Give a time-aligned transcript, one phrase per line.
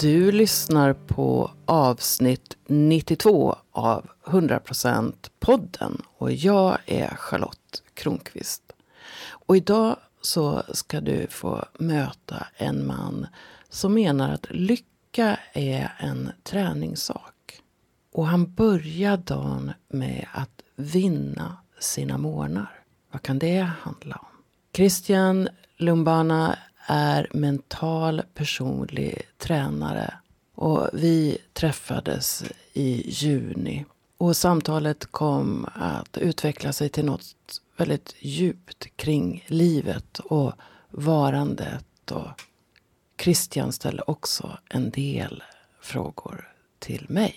[0.00, 8.62] Du lyssnar på avsnitt 92 av 100% podden och jag är Charlotte Kronqvist.
[9.28, 13.26] Och idag så ska du få möta en man
[13.68, 17.60] som menar att lycka är en träningssak.
[18.12, 22.80] Och han börjar dagen med att vinna sina morgnar.
[23.12, 24.42] Vad kan det handla om?
[24.72, 30.14] Christian Lumbana är mental personlig tränare
[30.54, 33.84] och vi träffades i juni.
[34.18, 37.34] Och samtalet kom att utveckla sig till något
[37.76, 40.52] väldigt djupt kring livet och
[40.90, 42.10] varandet.
[42.10, 42.28] Och
[43.20, 45.42] Christian ställde också en del
[45.80, 47.34] frågor till mig.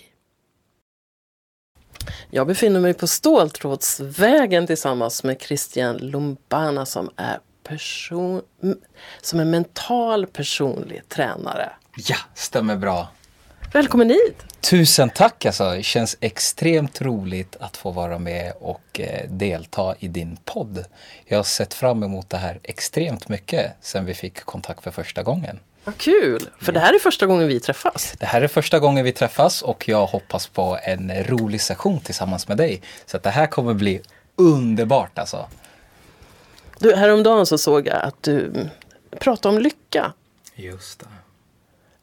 [2.29, 7.39] Jag befinner mig på Ståltrådsvägen tillsammans med Christian Lombana som är
[7.71, 8.41] person,
[9.21, 11.69] som en mental personlig tränare.
[11.97, 13.07] Ja, stämmer bra.
[13.73, 14.43] Välkommen hit!
[14.61, 15.71] Tusen tack alltså.
[15.71, 20.85] Det känns extremt roligt att få vara med och eh, delta i din podd.
[21.25, 25.23] Jag har sett fram emot det här extremt mycket sedan vi fick kontakt för första
[25.23, 25.59] gången.
[25.83, 26.49] Vad kul!
[26.59, 28.13] För det här är första gången vi träffas.
[28.19, 32.47] Det här är första gången vi träffas och jag hoppas på en rolig session tillsammans
[32.47, 32.81] med dig.
[33.05, 34.01] Så att det här kommer bli
[34.35, 35.47] underbart alltså.
[36.81, 38.69] Du, häromdagen så såg jag att du
[39.19, 40.13] pratade om lycka.
[40.55, 41.05] Just det.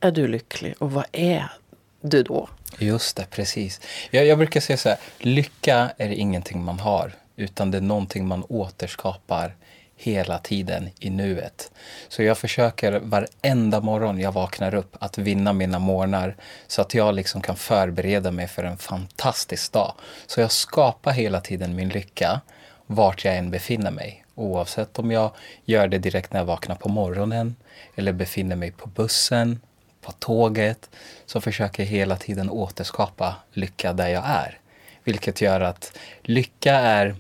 [0.01, 1.53] Är du lycklig och vad är
[2.01, 2.49] du då?
[2.79, 3.81] Just det, precis.
[4.11, 8.27] Jag, jag brukar säga så här, lycka är ingenting man har, utan det är någonting
[8.27, 9.57] man återskapar
[9.97, 11.71] hela tiden i nuet.
[12.09, 17.15] Så jag försöker varenda morgon jag vaknar upp att vinna mina morgnar så att jag
[17.15, 19.95] liksom kan förbereda mig för en fantastisk dag.
[20.27, 22.41] Så jag skapar hela tiden min lycka
[22.87, 24.25] vart jag än befinner mig.
[24.39, 25.31] Oavsett om jag
[25.65, 27.57] gör det direkt när jag vaknar på morgonen
[27.95, 29.61] eller befinner mig på bussen,
[30.01, 30.91] på tåget,
[31.27, 34.59] så försöker jag hela tiden återskapa lycka där jag är.
[35.05, 37.17] Vilket gör att lycka är,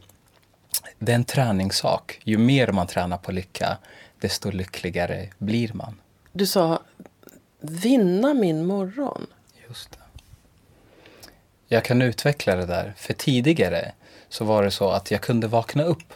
[0.98, 2.20] det är en träningssak.
[2.24, 3.78] Ju mer man tränar på lycka,
[4.20, 6.00] desto lyckligare blir man.
[6.32, 6.82] Du sa
[7.60, 9.26] vinna min morgon.
[9.68, 9.98] Just det.
[11.68, 12.94] Jag kan utveckla det där.
[12.96, 13.92] För tidigare
[14.28, 16.12] så var det så att jag kunde vakna upp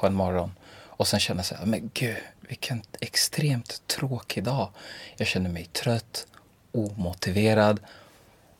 [0.00, 0.50] på en morgon
[0.86, 2.16] och sen känna så här, men gud,
[2.48, 4.68] vilken extremt tråkig dag.
[5.16, 6.26] Jag känner mig trött,
[6.72, 7.80] omotiverad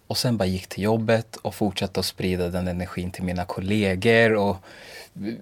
[0.06, 4.34] och sen bara gick till jobbet och fortsatte att sprida den energin till mina kollegor
[4.34, 4.56] och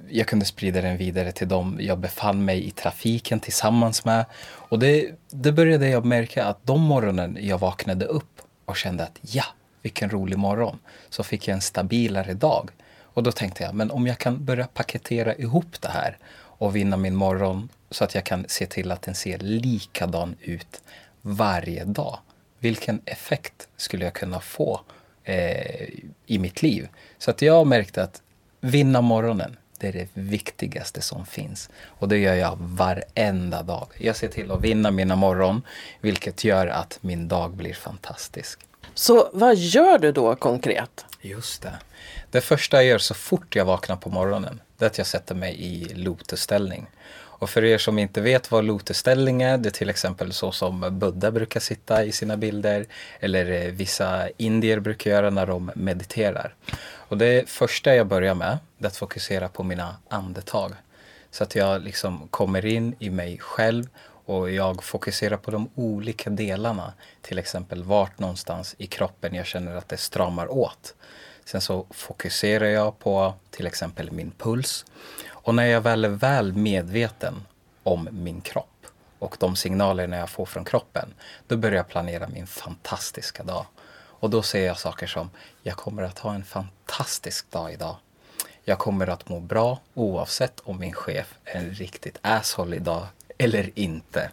[0.09, 4.25] jag kunde sprida den vidare till dem jag befann mig i trafiken tillsammans med.
[4.43, 9.19] Och det, det började jag märka att de morgonen jag vaknade upp och kände att
[9.21, 9.45] ja,
[9.83, 12.71] vilken rolig morgon, så fick jag en stabilare dag.
[13.19, 16.97] Och då tänkte jag, men om jag kan börja paketera ihop det här och vinna
[16.97, 20.83] min morgon så att jag kan se till att den ser likadan ut
[21.23, 22.19] varje dag.
[22.59, 24.81] Vilken effekt skulle jag kunna få
[25.25, 25.89] eh,
[26.27, 26.89] i mitt liv?
[27.19, 28.23] Så att jag märkte att
[28.61, 31.71] vinna morgonen, det är det viktigaste som finns.
[31.85, 33.87] Och det gör jag varenda dag.
[33.99, 35.63] Jag ser till att vinna mina morgon,
[36.01, 38.61] vilket gör att min dag blir fantastisk.
[38.95, 41.05] Så vad gör du då konkret?
[41.21, 41.73] Just det.
[42.31, 45.35] Det första jag gör så fort jag vaknar på morgonen, det är att jag sätter
[45.35, 46.87] mig i lotusställning.
[47.41, 50.99] Och för er som inte vet vad lotusställning är, det är till exempel så som
[50.99, 52.87] Buddha brukar sitta i sina bilder
[53.21, 56.55] eller eh, vissa indier brukar göra när de mediterar.
[57.09, 60.73] Och det första jag börjar med, det är att fokusera på mina andetag.
[61.31, 63.89] Så att jag liksom kommer in i mig själv
[64.25, 66.93] och jag fokuserar på de olika delarna.
[67.23, 70.95] Till exempel vart någonstans i kroppen jag känner att det stramar åt.
[71.49, 74.85] Sen så fokuserar jag på till exempel min puls.
[75.31, 77.35] Och när jag väl är väl medveten
[77.83, 78.87] om min kropp
[79.19, 81.15] och de signalerna jag får från kroppen,
[81.47, 83.67] då börjar jag planera min fantastiska dag.
[84.21, 85.31] Och då ser jag saker som,
[85.63, 87.97] jag kommer att ha en fantastisk dag idag.
[88.65, 93.07] Jag kommer att må bra oavsett om min chef är en riktigt asshole idag
[93.39, 94.31] eller inte.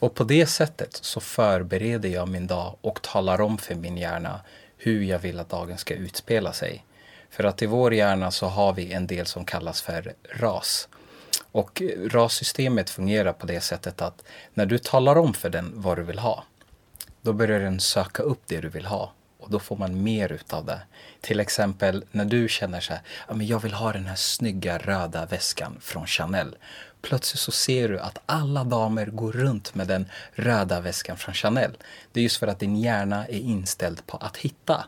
[0.00, 4.40] Och på det sättet så förbereder jag min dag och talar om för min hjärna
[4.78, 6.84] hur jag vill att dagen ska utspela sig.
[7.30, 10.88] För att i vår hjärna så har vi en del som kallas för RAS.
[11.52, 16.02] Och RAS-systemet fungerar på det sättet att när du talar om för den vad du
[16.02, 16.44] vill ha,
[17.22, 20.64] då börjar den söka upp det du vill ha och då får man mer utav
[20.64, 20.80] det.
[21.20, 23.02] Till exempel när du känner så här,
[23.40, 26.56] jag vill ha den här snygga röda väskan från Chanel.
[27.02, 31.76] Plötsligt så ser du att alla damer går runt med den röda väskan från Chanel.
[32.12, 34.84] Det är just för att din hjärna är inställd på att hitta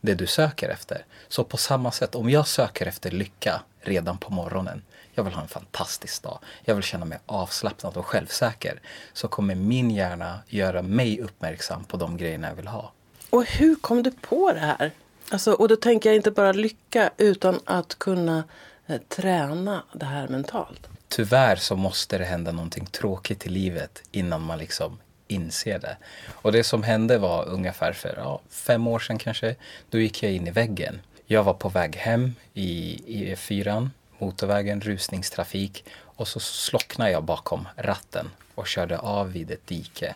[0.00, 1.04] det du söker efter.
[1.28, 4.82] Så på samma sätt, om jag söker efter lycka redan på morgonen,
[5.14, 8.80] jag vill ha en fantastisk dag, jag vill känna mig avslappnad och självsäker,
[9.12, 12.92] så kommer min hjärna göra mig uppmärksam på de grejerna jag vill ha.
[13.30, 14.92] Och hur kom du på det här?
[15.30, 18.44] Alltså, och då tänker jag inte bara lycka utan att kunna
[18.86, 20.88] eh, träna det här mentalt.
[21.08, 25.96] Tyvärr så måste det hända någonting tråkigt i livet innan man liksom inser det.
[26.28, 29.56] Och det som hände var ungefär för ja, fem år sedan kanske.
[29.90, 31.00] Då gick jag in i väggen.
[31.26, 37.68] Jag var på väg hem i, i E4, motorvägen, rusningstrafik och så slocknade jag bakom
[37.76, 40.14] ratten och körde av vid ett dike.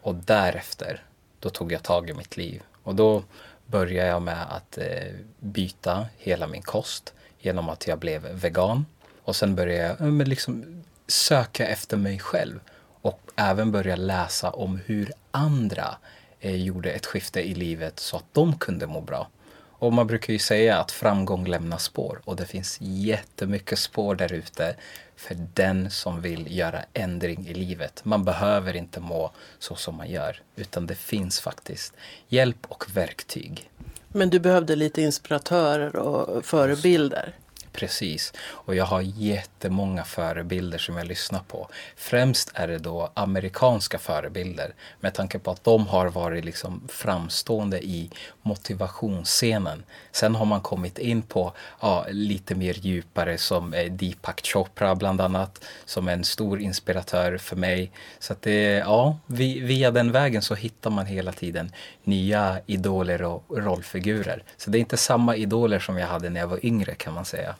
[0.00, 1.02] Och därefter,
[1.40, 2.62] då tog jag tag i mitt liv.
[2.82, 3.22] Och då
[3.66, 8.86] började jag med att eh, byta hela min kost genom att jag blev vegan.
[9.28, 12.60] Och sen började jag men liksom, söka efter mig själv
[13.02, 15.96] och även börja läsa om hur andra
[16.40, 19.28] eh, gjorde ett skifte i livet så att de kunde må bra.
[19.54, 24.32] Och man brukar ju säga att framgång lämnar spår och det finns jättemycket spår där
[24.32, 24.76] ute
[25.16, 28.04] för den som vill göra ändring i livet.
[28.04, 31.94] Man behöver inte må så som man gör utan det finns faktiskt
[32.28, 33.70] hjälp och verktyg.
[34.08, 37.34] Men du behövde lite inspiratörer och förebilder?
[37.78, 38.32] Precis.
[38.40, 41.68] Och jag har jättemånga förebilder som jag lyssnar på.
[41.96, 47.84] Främst är det då amerikanska förebilder med tanke på att de har varit liksom framstående
[47.84, 48.10] i
[48.42, 49.84] motivationsscenen.
[50.12, 55.20] Sen har man kommit in på ja, lite mer djupare som eh, Deepak Chopra bland
[55.20, 57.90] annat som är en stor inspiratör för mig.
[58.18, 61.72] Så att det, ja, via den vägen så hittar man hela tiden
[62.04, 64.42] nya idoler och rollfigurer.
[64.56, 67.24] Så det är inte samma idoler som jag hade när jag var yngre kan man
[67.24, 67.54] säga.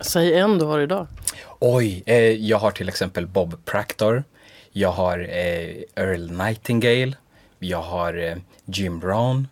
[0.00, 1.06] Säg en du har idag.
[1.58, 4.24] Oj, eh, jag har till exempel Bob Proctor.
[4.72, 7.12] Jag har eh, Earl Nightingale.
[7.58, 9.48] Jag har eh, Jim Brown.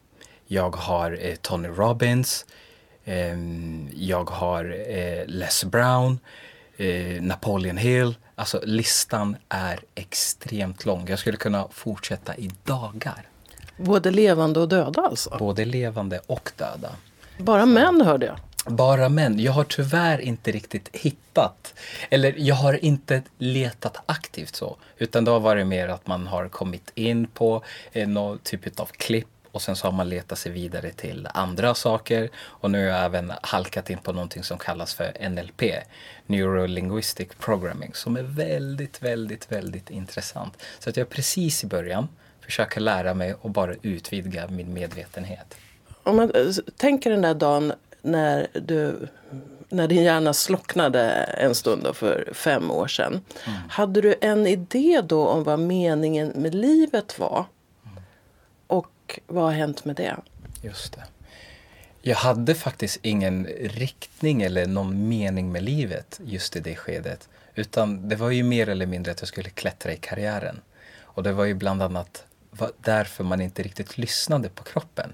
[0.46, 2.46] Jag har eh, Tony Robbins.
[3.04, 6.18] Ehm, jag har eh, Les Brown.
[6.76, 8.14] Eh, Napoleon Hill.
[8.34, 11.06] Alltså listan är extremt lång.
[11.08, 13.26] Jag skulle kunna fortsätta i dagar.
[13.76, 15.36] Både levande och döda alltså?
[15.38, 16.90] Både levande och döda.
[17.38, 18.36] Bara män hörde jag.
[18.66, 19.40] Bara män.
[19.40, 21.74] Jag har tyvärr inte riktigt hittat,
[22.10, 26.48] eller jag har inte letat aktivt så, utan det har varit mer att man har
[26.48, 27.62] kommit in på
[27.92, 29.26] eh, någon typ av klipp.
[29.52, 32.30] Och sen så har man letat sig vidare till andra saker.
[32.36, 35.62] Och nu har jag även halkat in på någonting som kallas för NLP,
[36.26, 40.62] Neuro Linguistic Programming, som är väldigt, väldigt, väldigt intressant.
[40.78, 42.08] Så att jag precis i början.
[42.40, 45.54] Försöker lära mig och bara utvidga min medvetenhet.
[46.02, 49.08] Om man eh, tänker den där dagen när, du,
[49.68, 53.12] när din hjärna slocknade en stund för fem år sedan.
[53.12, 53.58] Mm.
[53.68, 57.44] Hade du en idé då om vad meningen med livet var?
[57.84, 58.02] Mm.
[58.66, 60.16] Och vad har hänt med det?
[60.62, 61.02] Just det.
[62.04, 67.28] Jag hade faktiskt ingen riktning eller någon mening med livet just i det skedet.
[67.54, 70.60] Utan det var ju mer eller mindre att jag skulle klättra i karriären.
[71.00, 72.24] Och det var ju bland annat
[72.58, 75.12] var därför man inte riktigt lyssnade på kroppen.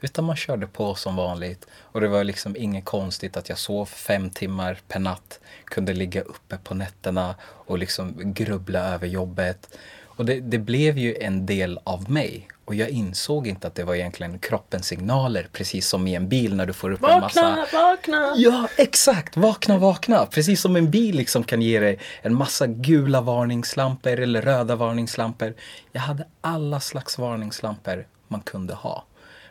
[0.00, 1.66] Utan man körde på som vanligt.
[1.72, 5.40] Och det var liksom inget konstigt att jag sov fem timmar per natt.
[5.64, 9.78] Kunde ligga uppe på nätterna och liksom grubbla över jobbet.
[10.04, 12.48] Och det, det blev ju en del av mig.
[12.70, 16.56] Och jag insåg inte att det var egentligen kroppens signaler, precis som i en bil
[16.56, 17.50] när du får upp vakna, en massa...
[17.50, 18.32] Vakna, vakna!
[18.36, 19.36] Ja, exakt!
[19.36, 20.26] Vakna, vakna!
[20.26, 25.54] Precis som en bil liksom kan ge dig en massa gula varningslampor eller röda varningslampor.
[25.92, 29.04] Jag hade alla slags varningslampor man kunde ha.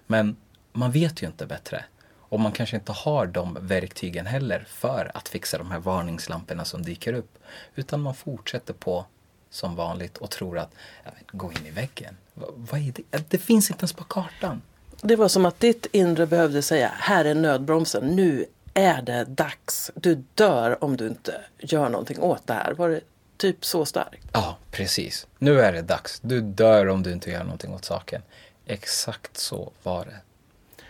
[0.08, 0.36] Men
[0.74, 1.86] man vet ju inte bättre.
[2.20, 6.84] Och man kanske inte har de verktygen heller för att fixa de här varningslamporna som
[6.84, 7.38] dyker upp.
[7.76, 9.06] Utan man fortsätter på
[9.50, 10.70] som vanligt och tror att
[11.04, 12.18] vet, gå in i väggen.
[12.34, 13.30] Vad, vad är det?
[13.30, 14.62] Det finns inte ens på kartan.
[15.02, 18.16] Det var som att ditt inre behövde säga här är nödbromsen.
[18.16, 19.92] Nu är det dags.
[19.96, 22.74] Du dör om du inte gör någonting åt det här.
[22.74, 23.02] Var det
[23.38, 24.28] typ så starkt?
[24.34, 25.28] Ja, precis.
[25.38, 26.20] Nu är det dags.
[26.20, 28.22] Du dör om du inte gör någonting åt saken.
[28.66, 30.20] Exakt så var det.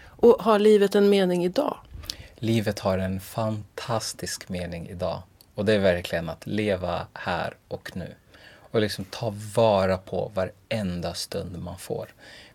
[0.02, 1.78] Och har livet en mening idag?
[2.36, 5.22] Livet har en fantastisk mening idag.
[5.56, 8.16] Och det är verkligen att leva här och nu.
[8.72, 12.10] Och liksom ta vara på varenda stund man får.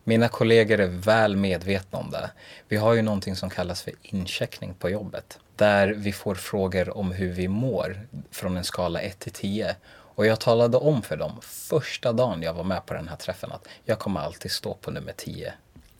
[0.05, 2.31] Mina kollegor är väl medvetna om det.
[2.69, 5.39] Vi har ju någonting som kallas för incheckning på jobbet.
[5.57, 9.77] Där vi får frågor om hur vi mår från en skala 1 till 10.
[9.87, 13.53] Och jag talade om för dem första dagen jag var med på den här träffen
[13.53, 15.53] att jag kommer alltid stå på nummer 10.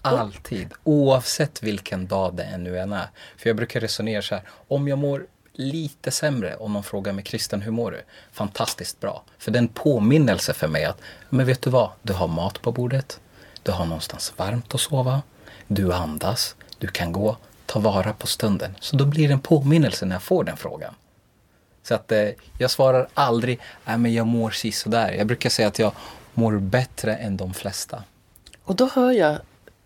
[0.03, 0.69] Alltid.
[0.85, 3.09] Oavsett vilken dag det ännu än är.
[3.37, 4.45] För jag brukar resonera så här.
[4.69, 8.03] Om jag mår lite sämre om någon frågar mig Kristen, hur mår du?
[8.33, 9.23] Fantastiskt bra.
[9.39, 11.91] För det är en påminnelse för mig att, men vet du vad?
[12.03, 13.21] Du har mat på bordet.
[13.63, 15.23] Du har någonstans varmt att sova.
[15.67, 18.77] Du andas, du kan gå, ta vara på stunden.
[18.81, 20.95] Så då blir det en påminnelse när jag får den frågan.
[21.83, 25.13] Så att eh, jag svarar aldrig, nej men jag mår si sådär.
[25.13, 25.93] Jag brukar säga att jag
[26.35, 28.05] mår bättre än de flesta.
[28.65, 29.39] Och då hör jag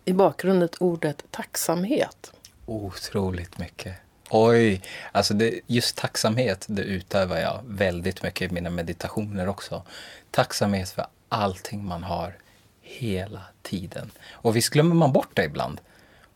[0.05, 2.31] i bakgrunden ordet tacksamhet.
[2.65, 3.95] Otroligt mycket.
[4.31, 4.81] Oj,
[5.11, 9.83] alltså det, just tacksamhet det utövar jag väldigt mycket i mina meditationer också.
[10.31, 12.37] Tacksamhet för allting man har
[12.81, 14.11] hela tiden.
[14.31, 15.81] Och visst glömmer man bort det ibland.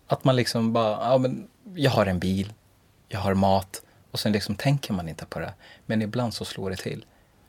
[0.08, 2.54] Att man liksom bara, ja men jag har en bil,
[3.08, 3.82] jag har mat
[4.12, 5.54] och sen liksom tänker man inte på det.
[5.86, 7.06] Men ibland så slår det till.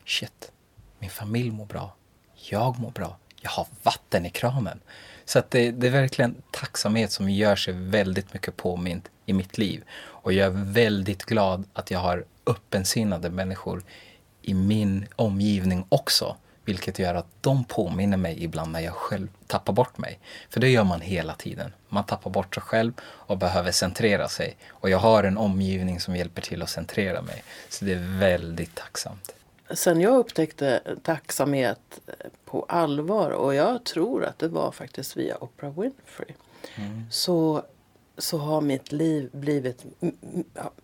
[0.07, 0.53] Shit,
[0.99, 1.95] min familj mår bra,
[2.35, 4.81] jag mår bra, jag har vatten i kranen.
[5.25, 9.59] Så att det, det, är verkligen tacksamhet som gör sig väldigt mycket påmint i mitt
[9.59, 9.85] liv.
[9.95, 13.83] Och jag är väldigt glad att jag har öppensinnade människor
[14.43, 16.37] i min omgivning också.
[16.65, 20.19] Vilket gör att de påminner mig ibland när jag själv tappar bort mig.
[20.51, 21.73] För det gör man hela tiden.
[21.89, 24.57] Man tappar bort sig själv och behöver centrera sig.
[24.69, 27.45] Och jag har en omgivning som hjälper till att centrera mig.
[27.69, 29.35] Så det är väldigt tacksamt.
[29.71, 32.01] Sen jag upptäckte tacksamhet
[32.45, 36.35] på allvar och jag tror att det var faktiskt via Oprah Winfrey.
[36.77, 37.05] Mm.
[37.11, 37.63] Så,
[38.19, 39.85] så har mitt liv blivit,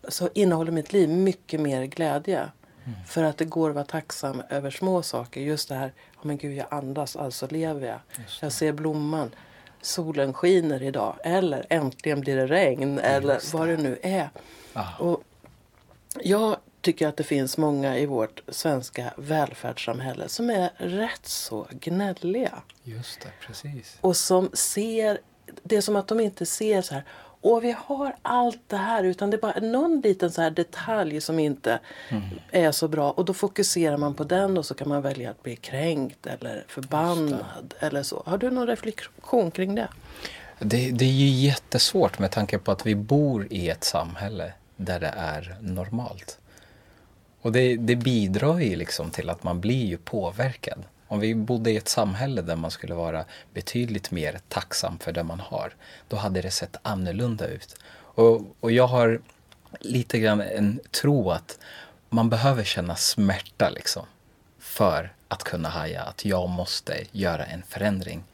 [0.08, 2.50] så innehåller mitt liv mycket mer glädje.
[2.84, 3.04] Mm.
[3.06, 5.40] För att det går att vara tacksam över små saker.
[5.40, 8.00] Just det här, oh men gud jag andas, alltså lever jag.
[8.40, 9.30] Jag ser blomman.
[9.82, 11.16] Solen skiner idag.
[11.25, 13.00] Eller äntligen blir det regn.
[13.02, 14.30] Ja, eller vad det nu är.
[14.72, 14.96] Ah.
[14.99, 15.22] Och
[16.20, 22.62] jag tycker att det finns många i vårt svenska välfärdssamhälle som är rätt så gnälliga.
[22.82, 23.99] Just det, precis.
[24.00, 25.20] Och som ser,
[25.62, 27.04] det är som att de inte ser så här,
[27.42, 31.21] och vi har allt det här utan det är bara någon liten så här detalj
[31.21, 31.78] som inte
[32.09, 32.23] mm.
[32.50, 33.11] är så bra.
[33.11, 36.64] Och då fokuserar man på den och så kan man välja att bli kränkt eller
[36.69, 38.23] förbannad eller så.
[38.26, 39.88] Har du någon reflektion kring det?
[40.59, 40.90] det?
[40.90, 45.14] Det är ju jättesvårt med tanke på att vi bor i ett samhälle där det
[45.16, 46.38] är normalt.
[47.42, 50.85] Och det, det bidrar ju liksom till att man blir ju påverkad.
[51.11, 53.25] Om vi bodde i ett samhälle där man skulle vara
[53.55, 55.75] betydligt mer tacksam för det man har,
[56.09, 57.76] då hade det sett annorlunda ut.
[57.93, 59.21] Och, och jag har
[59.81, 61.59] lite grann en tro att
[62.11, 64.07] man behöver känna smärta liksom
[64.59, 68.25] för att kunna haja att jag måste göra en förändring.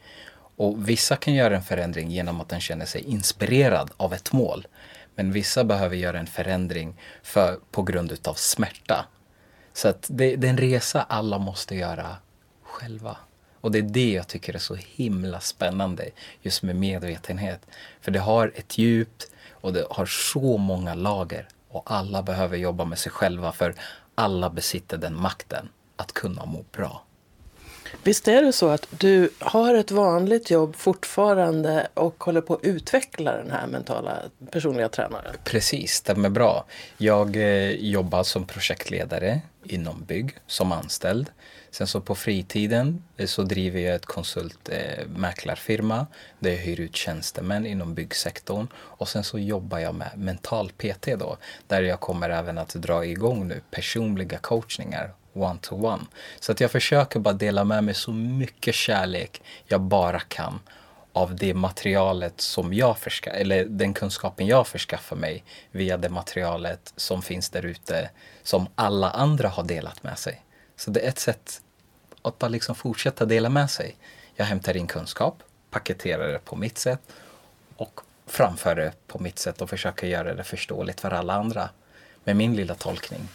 [0.57, 4.67] Och vissa kan göra en förändring genom att den känner sig inspirerad av ett mål.
[5.15, 9.07] Men vissa behöver göra en förändring för, på grund utav smärta.
[9.73, 12.17] Så att det, det är en resa alla måste göra
[12.77, 13.17] själva.
[13.61, 16.11] Och det är det jag tycker är så himla spännande
[16.43, 17.67] just med medvetenhet.
[18.01, 22.85] För det har ett djup och det har så många lager och alla behöver jobba
[22.85, 23.75] med sig själva för
[24.15, 27.03] alla besitter den makten att kunna må bra.
[28.03, 32.65] Visst är det så att du har ett vanligt jobb fortfarande och håller på att
[32.65, 35.35] utveckla den här mentala personliga tränaren?
[35.45, 36.65] Precis, stämmer bra.
[36.99, 41.31] Jag eh, jobbar som projektledare inom bygg som anställd.
[41.77, 46.07] Sen så på fritiden eh, så driver jag ett konsultmäklarfirma eh,
[46.39, 48.67] där jag hyr ut tjänstemän inom byggsektorn.
[48.75, 53.05] Och sen så jobbar jag med mental PT då, där jag kommer även att dra
[53.07, 56.07] igång nu personliga coachningar one-to-one.
[56.41, 60.61] Så att jag försöker bara dela med mig så mycket kärlek jag bara kan
[61.13, 63.31] av det materialet som jag förska...
[63.31, 68.11] eller den kunskapen jag förskaffar mig via det materialet som finns där ute
[68.43, 70.43] som alla andra har delat med sig.
[70.77, 71.63] Så det är ett sätt
[72.27, 73.97] att bara liksom fortsätta dela med sig.
[74.35, 77.01] Jag hämtar in kunskap, paketerar det på mitt sätt
[77.77, 81.69] och framför det på mitt sätt och försöker göra det förståeligt för alla andra
[82.25, 83.29] med min lilla tolkning.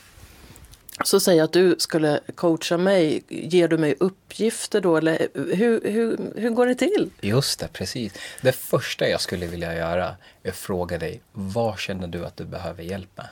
[1.04, 6.32] Så säg att du skulle coacha mig, ger du mig uppgifter då eller hur, hur,
[6.36, 7.10] hur går det till?
[7.22, 8.14] Just det, precis.
[8.42, 12.46] Det första jag skulle vilja göra är att fråga dig, vad känner du att du
[12.46, 13.28] behöver hjälp med?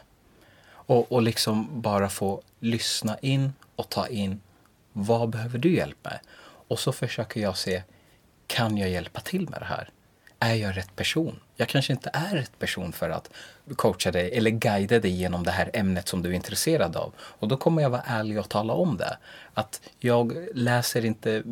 [0.71, 4.41] Och, och liksom bara få lyssna in och ta in,
[5.03, 6.19] vad behöver du hjälp med?
[6.67, 7.83] Och så försöker jag se,
[8.47, 9.89] kan jag hjälpa till med det här?
[10.39, 11.39] är jag rätt person?
[11.55, 13.29] Jag kanske inte är rätt person för att
[13.75, 17.13] coacha dig eller guida dig genom det här ämnet som du är intresserad av.
[17.19, 19.17] Och då kommer jag vara ärlig och tala om det.
[19.53, 21.43] Att jag läser inte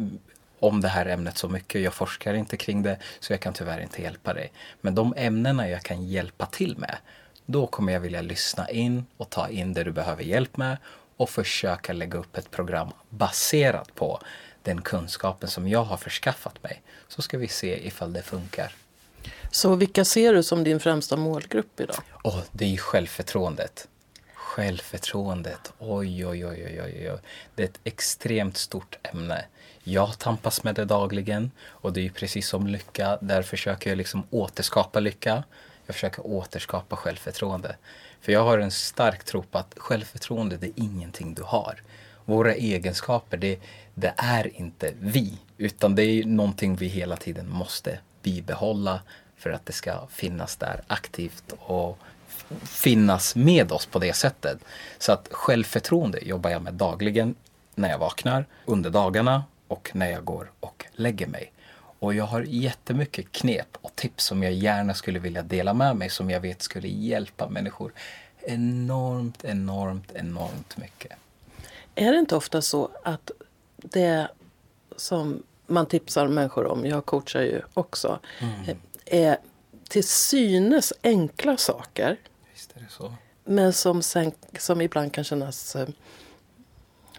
[0.59, 3.81] om det här ämnet så mycket, jag forskar inte kring det, så jag kan tyvärr
[3.81, 4.51] inte hjälpa dig.
[4.81, 6.97] Men de ämnena jag kan hjälpa till med,
[7.45, 10.77] då kommer jag vilja lyssna in och ta in det du behöver hjälp med
[11.17, 14.21] och försöka lägga upp ett program baserat på
[14.63, 16.81] den kunskapen som jag har förskaffat mig.
[17.07, 18.75] Så ska vi se ifall det funkar.
[19.51, 21.97] Så vilka ser du som din främsta målgrupp idag?
[22.23, 23.87] Oh, det är ju självförtroendet.
[24.33, 27.19] Självförtroendet, oj, oj, oj, oj, oj, oj.
[27.55, 29.45] Det är ett extremt stort ämne.
[29.83, 33.17] Jag tampas med det dagligen och det är precis som lycka.
[33.21, 35.43] Där försöker jag liksom återskapa lycka.
[35.85, 37.75] Jag försöker återskapa självförtroende.
[38.27, 41.81] För jag har en stark tro på att självförtroende, det är ingenting du har.
[42.25, 43.59] Våra egenskaper, det,
[43.93, 45.37] det är inte vi.
[45.57, 49.01] Utan det är någonting vi hela tiden måste bibehålla
[49.37, 51.99] för att det ska finnas där aktivt och
[52.63, 54.57] finnas med oss på det sättet.
[54.97, 57.35] Så att självförtroende jobbar jag med dagligen
[57.75, 61.51] när jag vaknar, under dagarna och när jag går och lägger mig.
[61.99, 66.09] Och jag har jättemycket knep och tips som jag gärna skulle vilja dela med mig
[66.09, 67.93] som jag vet skulle hjälpa människor
[68.47, 71.11] enormt, enormt, enormt mycket.
[71.95, 73.31] Är det inte ofta så att
[73.75, 74.27] det
[74.95, 78.77] som man tipsar människor om, jag coachar ju också, mm.
[79.05, 79.37] är
[79.89, 82.17] till synes enkla saker.
[83.43, 85.87] Men som, sen, som ibland kan kännas eh,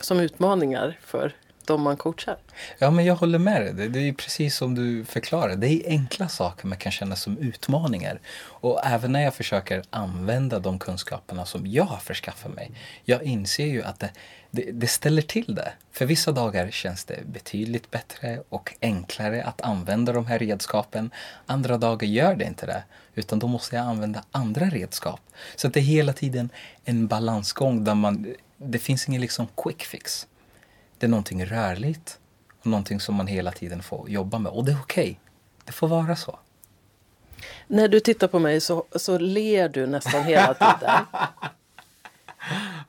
[0.00, 1.36] som utmaningar för
[1.68, 2.36] de man coachar.
[2.78, 3.72] Ja, men jag håller med dig.
[3.74, 5.56] Det, det är precis som du förklarar.
[5.56, 8.20] Det är enkla saker man kan känna som utmaningar.
[8.38, 12.70] Och även när jag försöker använda de kunskaperna som jag har förskaffat mig.
[13.04, 14.10] Jag inser ju att det,
[14.50, 15.72] det, det ställer till det.
[15.92, 21.10] För vissa dagar känns det betydligt bättre och enklare att använda de här redskapen.
[21.46, 22.82] Andra dagar gör det inte det.
[23.14, 25.20] Utan då måste jag använda andra redskap.
[25.56, 26.50] Så det är hela tiden
[26.84, 30.26] en balansgång där man det finns ingen liksom quick fix.
[30.98, 32.18] Det är någonting rörligt
[32.60, 34.52] och någonting som man hela tiden får jobba med.
[34.52, 35.02] Och det är okej.
[35.02, 35.16] Okay.
[35.64, 36.38] Det får vara så.
[37.66, 40.90] När du tittar på mig så, så ler du nästan hela tiden.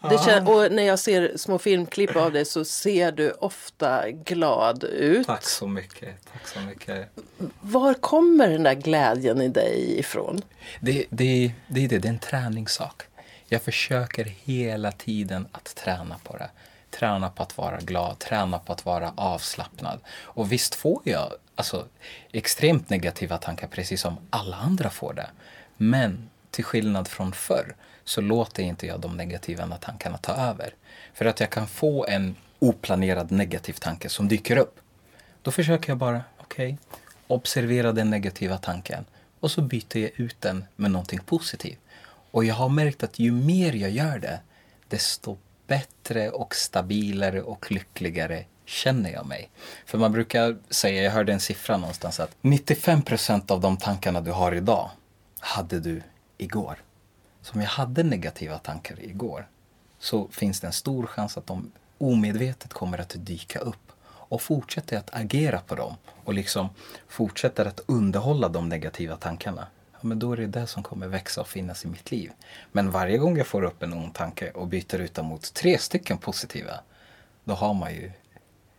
[0.26, 5.28] Känns, och när jag ser små filmklipp av dig så ser du ofta glad ut.
[5.28, 6.16] Tack så mycket.
[6.34, 7.10] Tack så mycket.
[7.62, 10.42] Var kommer den där glädjen i dig ifrån?
[10.80, 13.04] Det, det, det, det, det är en träningssak.
[13.48, 16.50] Jag försöker hela tiden att träna på det.
[16.92, 20.00] Träna på att vara glad, träna på att vara avslappnad.
[20.10, 21.86] Och visst får jag alltså,
[22.32, 25.30] extremt negativa tankar precis som alla andra får det.
[25.78, 30.74] Men till skillnad från förr så låter inte jag de negativa tankarna ta över.
[31.14, 34.80] För att jag kan få en oplanerad negativ tanke som dyker upp.
[35.42, 39.06] Då försöker jag bara, okej, okay, observera den negativa tanken
[39.40, 41.80] och så byter jag ut den med någonting positivt.
[42.32, 44.40] Och jag har märkt att ju mer jag gör det,
[44.88, 45.38] desto
[45.70, 49.50] bättre och stabilare och lyckligare känner jag mig.
[49.86, 54.22] För man brukar säga, jag hörde en siffra någonstans att 95 procent av de tankarna
[54.22, 54.90] du har idag
[55.40, 56.02] hade du
[56.38, 56.78] igår.
[57.42, 59.48] Så om jag hade negativa tankar igår
[60.00, 63.92] så finns det en stor chans att de omedvetet kommer att dyka upp.
[64.06, 66.70] Och fortsätter jag att agera på dem och liksom
[67.08, 69.68] fortsätter att underhålla de negativa tankarna
[70.02, 72.32] ja, men då är det det som kommer växa och finnas i mitt liv.
[72.72, 75.78] Men varje gång jag får upp en ond tanke och byter ut den mot tre
[75.78, 76.80] stycken positiva,
[77.44, 78.12] då har man ju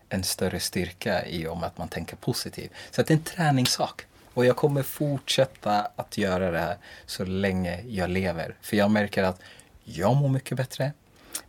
[0.09, 2.71] en större styrka i om att man tänker positivt.
[2.91, 4.07] Så det är en träningssak.
[4.35, 8.55] Och jag kommer fortsätta att göra det här så länge jag lever.
[8.61, 9.41] För jag märker att
[9.85, 10.93] jag mår mycket bättre,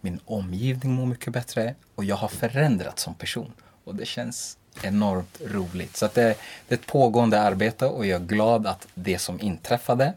[0.01, 3.53] min omgivning mår mycket bättre och jag har förändrats som person.
[3.83, 5.97] Och det känns enormt roligt.
[5.97, 6.21] Så det,
[6.67, 10.13] det, är ett pågående arbete och jag är glad att det som inträffade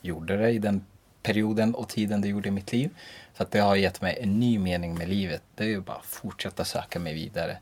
[0.00, 0.84] gjorde det i den
[1.22, 2.90] perioden och tiden det gjorde i mitt liv.
[3.36, 5.42] Så att det har gett mig en ny mening med livet.
[5.54, 7.56] Det är ju bara att fortsätta söka mig vidare.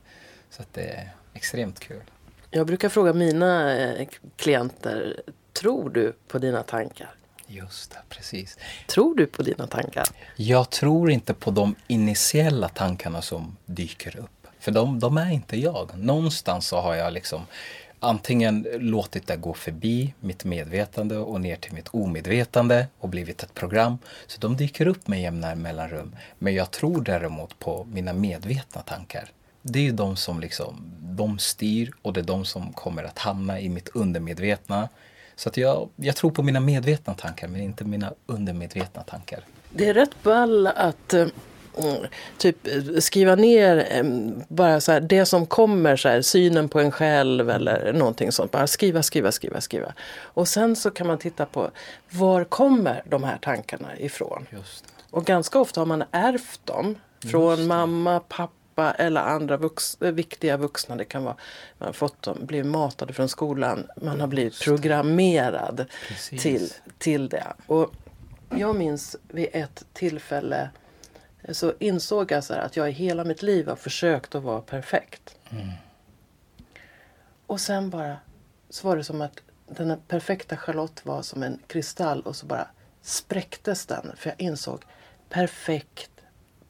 [0.51, 2.03] Så att det är extremt kul.
[2.51, 7.14] Jag brukar fråga mina eh, klienter, tror du på dina tankar?
[7.47, 8.59] Just det, precis.
[8.87, 10.07] Tror du på dina tankar?
[10.37, 14.39] Jag tror inte på de initiella tankarna som dyker upp.
[14.61, 15.90] För de, de är inte jag.
[15.99, 17.42] Någonstans så har jag liksom
[18.01, 23.55] antingen låtit det gå förbi mitt medvetande och ner till mitt omedvetande och blivit ett
[23.55, 23.99] program.
[24.27, 26.16] Så de dyker upp med jämna mellanrum.
[26.38, 29.31] Men jag tror däremot på mina medvetna tankar.
[29.62, 33.18] Det är ju de som liksom, de styr och det är de som kommer att
[33.18, 34.88] hamna i mitt undermedvetna.
[35.37, 39.44] Så att jag, jag tror på mina medvetna tankar men inte mina undermedvetna tankar.
[39.70, 41.27] Det är rätt ball att eh,
[42.38, 42.57] typ
[42.99, 44.03] skriva ner
[44.49, 48.51] bara så här, det som kommer, så här, synen på en själv eller någonting sånt.
[48.51, 49.93] Bara skriva, skriva, skriva, skriva.
[50.21, 51.71] Och sen så kan man titta på
[52.11, 54.47] var kommer de här tankarna ifrån?
[55.11, 56.97] Och ganska ofta har man ärvt dem
[57.31, 60.97] från mamma, pappa eller andra vux, viktiga vuxna.
[60.97, 61.37] Det kan vara
[61.79, 63.87] man har fått dem, blivit matade från skolan.
[64.03, 65.87] Man har blivit programmerad
[66.40, 67.47] till, till det.
[67.66, 67.93] Och
[68.57, 70.71] jag minns vid ett tillfälle
[71.48, 75.37] så insåg jag så att jag i hela mitt liv har försökt att vara perfekt.
[75.50, 75.68] Mm.
[77.46, 78.16] Och sen bara
[78.70, 82.66] så var det som att den perfekta Charlotte var som en kristall och så bara
[83.03, 84.12] spräcktes den.
[84.16, 84.83] För jag insåg
[85.29, 86.11] perfekt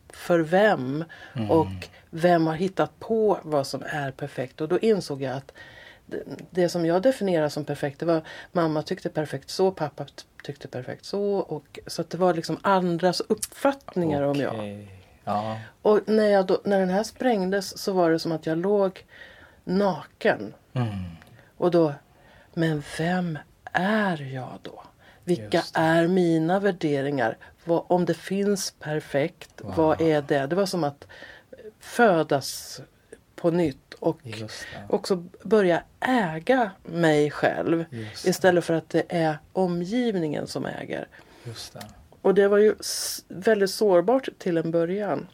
[0.08, 1.04] för vem?
[1.34, 1.50] Mm.
[1.50, 4.60] Och vem har hittat på vad som är perfekt?
[4.60, 5.52] Och då insåg jag att
[6.50, 10.06] det, som jag definierar som perfekt, det var mamma tyckte perfekt så, pappa
[10.44, 11.22] tyckte perfekt så.
[11.34, 14.88] Och, så det var liksom andras uppfattningar om jag.
[15.24, 15.58] Ja.
[15.82, 19.04] Och när, jag då, när den här sprängdes så var det som att jag låg
[19.64, 20.54] naken.
[20.72, 20.88] Mm.
[21.56, 21.94] Och då,
[22.54, 23.38] men vem
[23.72, 24.82] är jag då?
[25.24, 27.36] Vilka är mina värderingar?
[27.64, 30.46] Vad, om det finns perfekt, vad är det?
[30.46, 31.06] Det var som att
[31.80, 32.80] födas
[33.40, 34.20] på nytt och
[34.88, 37.84] också börja äga mig själv
[38.24, 41.08] istället för att det är omgivningen som äger.
[41.44, 41.80] Det.
[42.22, 42.74] Och det var ju
[43.28, 45.26] väldigt sårbart till en början.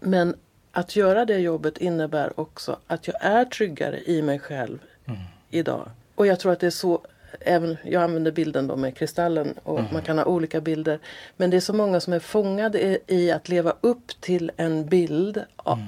[0.00, 0.36] Men
[0.72, 4.78] att göra det jobbet innebär också att jag är tryggare i mig själv
[5.50, 5.90] idag.
[6.14, 7.00] Och jag tror att det är så,
[7.40, 10.98] även, jag använder bilden då med kristallen och man kan ha olika bilder.
[11.36, 14.86] Men det är så många som är fångade i, i att leva upp till en
[14.86, 15.78] bild av,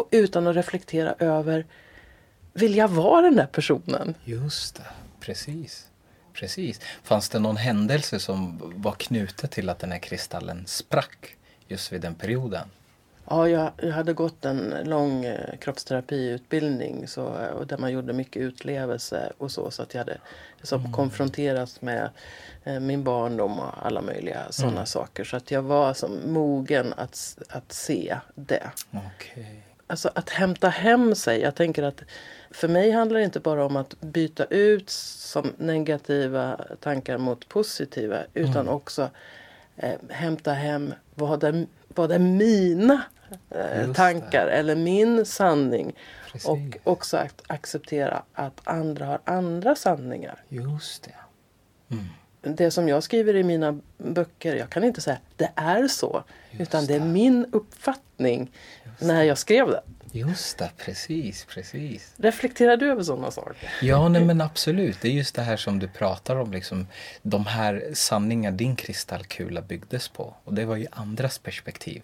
[0.00, 1.66] och utan att reflektera över
[2.52, 4.14] vill jag vara den där personen?
[4.24, 4.86] Just det,
[5.20, 5.86] precis.
[6.32, 6.80] Precis.
[7.02, 11.36] Fanns det någon händelse som var knutet till att den här kristallen sprack
[11.68, 12.68] just vid den perioden?
[13.24, 17.24] Ja, jag, jag hade gått en lång eh, kroppsterapiutbildning så,
[17.58, 19.70] och där man gjorde mycket utlevelse och så.
[19.70, 20.18] Så att jag hade
[20.58, 22.10] liksom konfronterats med
[22.64, 25.24] eh, min barndom och alla möjliga sådana saker.
[25.24, 28.70] Så att jag var som mogen att, att se det.
[28.90, 29.69] Okej.
[29.90, 31.40] Alltså att hämta hem sig.
[31.40, 32.02] Jag tänker att
[32.50, 38.18] för mig handlar det inte bara om att byta ut som negativa tankar mot positiva.
[38.34, 39.10] Utan också
[39.76, 43.02] eh, hämta hem vad är, vad är mina
[43.50, 45.92] eh, tankar eller min sanning.
[46.32, 46.48] Precis.
[46.48, 50.42] Och också att acceptera att andra har andra sanningar.
[50.48, 51.14] Just det.
[51.94, 52.04] Mm.
[52.42, 56.24] Det som jag skriver i mina böcker, jag kan inte säga det är så.
[56.50, 58.50] Just utan det är min uppfattning
[58.98, 59.82] när jag skrev det.
[60.12, 62.14] Just det, precis, precis.
[62.16, 63.70] Reflekterar du över sådana saker?
[63.82, 65.00] Ja, nej, men absolut.
[65.00, 66.86] Det är just det här som du pratar om, liksom,
[67.22, 70.34] de här sanningar din kristallkula byggdes på.
[70.44, 72.02] Och det var ju andras perspektiv.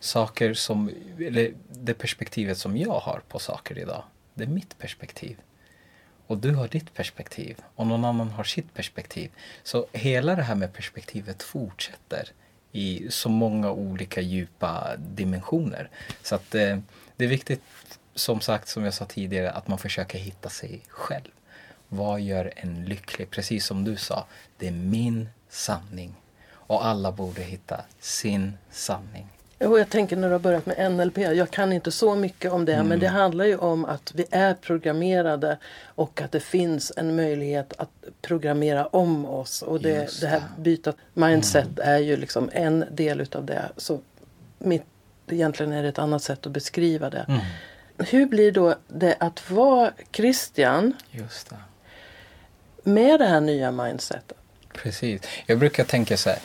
[0.00, 4.02] Saker som, eller det perspektivet som jag har på saker idag,
[4.34, 5.36] det är mitt perspektiv.
[6.26, 9.30] Och du har ditt perspektiv och någon annan har sitt perspektiv.
[9.62, 12.32] Så hela det här med perspektivet fortsätter
[12.72, 15.90] i så många olika djupa dimensioner.
[16.22, 16.78] Så att eh,
[17.16, 17.62] det är viktigt,
[18.14, 21.30] som sagt, som jag sa tidigare, att man försöker hitta sig själv.
[21.88, 23.30] Vad gör en lycklig?
[23.30, 24.26] Precis som du sa,
[24.58, 26.14] det är min sanning.
[26.48, 29.28] Och alla borde hitta sin sanning.
[29.58, 32.64] Jo, jag tänker när du har börjat med NLP, jag kan inte så mycket om
[32.64, 32.86] det, Mm.
[32.88, 37.72] men det handlar ju om att vi är programmerade och att det finns en möjlighet
[37.78, 37.90] att
[38.22, 39.62] programmera om oss.
[39.62, 40.44] Och det, det här det.
[40.46, 40.62] Mm.
[40.62, 43.62] byta mindset är ju liksom en del utav det.
[43.76, 44.00] Så
[44.58, 44.84] mitt,
[45.30, 47.24] egentligen är det ett annat sätt att beskriva det.
[47.28, 47.40] Mm.
[47.98, 51.56] Hur blir då det att vara Christian Just det.
[52.82, 54.36] med det här nya mindsetet?
[54.82, 55.22] Precis.
[55.46, 56.38] Jag brukar tänka så här.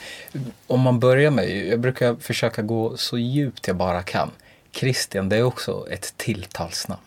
[0.66, 4.30] Om man börjar med, jag brukar försöka gå så djupt jag bara kan.
[4.72, 7.02] Christian, det är också ett tilltalsnamn.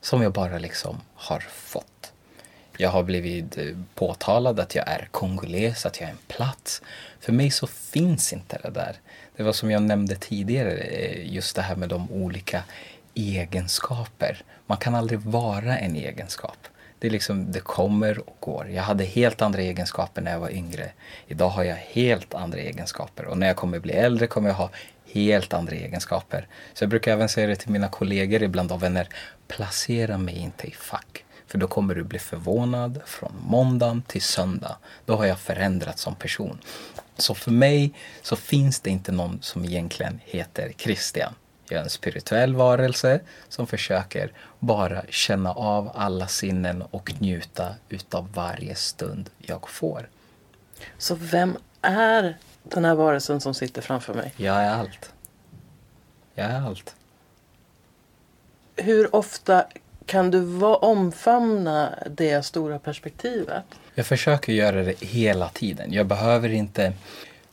[0.00, 2.12] Som jag bara liksom har fått.
[2.76, 3.64] Jag har blivit eh,
[3.94, 6.82] påtalad att jag är kongoles, att jag är en plats.
[7.20, 8.96] För mig så finns inte det där.
[9.36, 12.62] Det var som jag nämnde tidigare, eh, just det här med de olika
[13.14, 14.42] egenskaper.
[14.66, 16.58] Man kan aldrig vara en egenskap.
[17.04, 18.68] Det, är liksom, det kommer och går.
[18.70, 20.92] Jag hade helt andra egenskaper när jag var yngre.
[21.26, 23.24] Idag har jag helt andra egenskaper.
[23.24, 24.70] Och när jag kommer bli äldre kommer jag ha
[25.12, 26.46] helt andra egenskaper.
[26.74, 29.08] Så jag brukar även säga det till mina kollegor ibland och vänner.
[29.48, 31.24] Placera mig inte i fack.
[31.46, 34.76] För då kommer du bli förvånad från måndag till söndag.
[35.04, 36.58] Då har jag förändrats som person.
[37.16, 41.34] Så för mig så finns det inte någon som egentligen heter Christian.
[41.68, 48.32] Jag är en spirituell varelse som försöker bara känna av alla sinnen och njuta utav
[48.34, 50.08] varje stund jag får.
[50.98, 54.32] Så vem är den här varelsen som sitter framför mig?
[54.36, 55.12] Jag är allt.
[56.34, 56.94] Jag är allt.
[58.76, 59.66] Hur ofta
[60.06, 63.64] kan du omfamna det stora perspektivet?
[63.94, 65.92] Jag försöker göra det hela tiden.
[65.92, 66.92] Jag behöver inte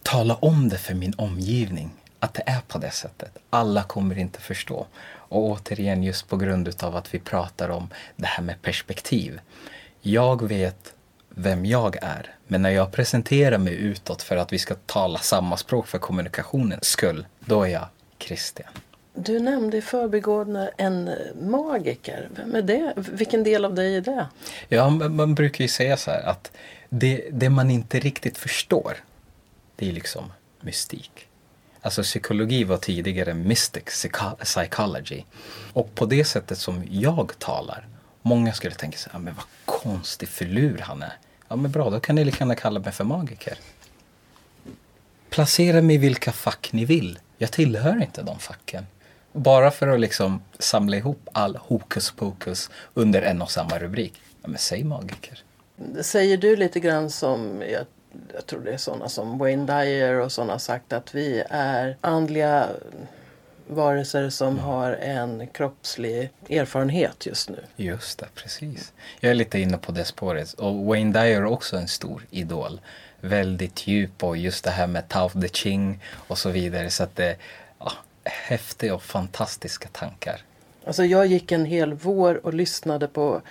[0.04, 1.90] tala om det för min omgivning.
[2.24, 3.38] Att det är på det sättet.
[3.50, 4.88] Alla kommer inte förstå.
[5.14, 9.40] Och återigen just på grund utav att vi pratar om det här med perspektiv.
[10.02, 10.94] Jag vet
[11.30, 12.36] vem jag är.
[12.48, 16.86] Men när jag presenterar mig utåt för att vi ska tala samma språk för kommunikationens
[16.86, 17.26] skull.
[17.40, 17.86] Då är jag
[18.20, 18.70] Christian.
[19.14, 21.10] Du nämnde i förbigående en
[21.42, 22.30] magiker.
[22.36, 22.94] Vem är det?
[22.96, 24.28] Vilken del av dig är det?
[24.68, 26.52] Ja, man brukar ju säga så här att
[26.90, 28.98] det, det man inte riktigt förstår,
[29.76, 31.28] det är liksom mystik.
[31.82, 33.84] Alltså psykologi var tidigare mystic
[34.44, 35.24] psychology.
[35.74, 37.88] Och på det sättet som jag talar,
[38.22, 41.14] många skulle tänka sig, ja, ah, men vad konstig filur han är.
[41.48, 43.58] Ja men bra, då kan ni lika gärna kalla mig för magiker.
[45.30, 47.20] Placera mig i vilka fack ni vill.
[47.38, 48.86] Jag tillhör inte de facken.
[49.34, 54.22] Bara för att liksom samla ihop all hokus pokus under en och samma rubrik.
[54.42, 55.44] Ja, men säg magiker.
[56.02, 57.86] Säger du lite grann som, jag,
[58.34, 62.70] jag tror det är sådana som Wayne Dyer och sådana sagt att vi är andliga
[63.68, 64.64] varelser som mm.
[64.64, 67.64] har en kroppslig erfarenhet just nu.
[67.76, 68.94] Just det, precis.
[69.20, 70.54] Jag är lite inne på det spåret.
[70.54, 72.82] Och Wayne Dyer är också en stor idol.
[73.22, 76.90] Väldigt djup och just det här med Tao the Ching och så vidare.
[76.90, 77.36] Så att det,
[77.80, 77.92] ja,
[78.24, 80.42] häftiga och fantastiska tankar.
[80.86, 83.42] Alltså jag gick en hel vår och lyssnade på,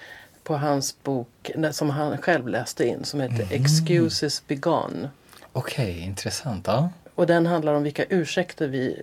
[0.51, 3.49] på hans bok som han själv läste in som heter mm.
[3.51, 5.11] Excuses Begone.
[5.53, 6.67] Okej, okay, intressant.
[6.67, 6.91] Ja.
[7.15, 9.03] Och den handlar om vilka ursäkter vi,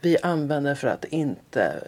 [0.00, 1.80] vi använder för att inte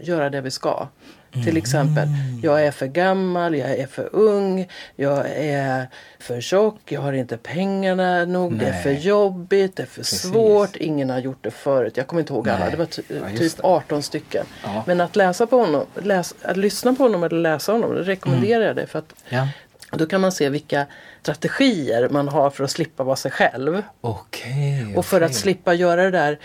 [0.00, 0.88] göra det vi ska.
[1.32, 1.44] Mm.
[1.44, 2.08] Till exempel,
[2.42, 7.36] jag är för gammal, jag är för ung, jag är för tjock, jag har inte
[7.36, 8.60] pengarna nog, Nej.
[8.60, 10.20] det är för jobbigt, det är för Precis.
[10.20, 11.96] svårt, ingen har gjort det förut.
[11.96, 14.46] Jag kommer inte ihåg alla, det var ty ja, typ 18 stycken.
[14.64, 14.84] Ja.
[14.86, 18.60] Men att läsa på honom, läs, att lyssna på honom eller läsa honom, det rekommenderar
[18.60, 18.76] jag mm.
[18.76, 18.86] dig.
[18.86, 19.48] För att ja.
[19.90, 20.86] Då kan man se vilka
[21.22, 23.82] strategier man har för att slippa vara sig själv.
[24.00, 26.38] Okay, och för att slippa göra det där.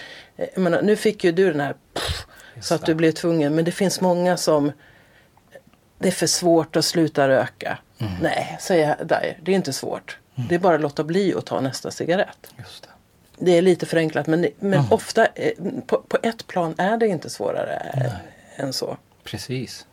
[0.55, 2.25] Menar, nu fick ju du den här pff,
[2.61, 3.55] så att du blev tvungen.
[3.55, 4.71] Men det finns många som
[5.99, 7.77] det är för svårt att sluta röka.
[7.97, 8.13] Mm.
[8.21, 9.07] Nej, säger jag
[9.43, 10.17] det är inte svårt.
[10.35, 10.47] Mm.
[10.47, 12.53] Det är bara att låta bli att ta nästa cigarett.
[12.57, 13.45] Just det.
[13.45, 14.91] det är lite förenklat men, men mm.
[14.91, 15.51] ofta eh,
[15.87, 18.11] på, på, ett plan är det inte svårare Nej.
[18.55, 18.97] än så.
[19.23, 19.85] Precis.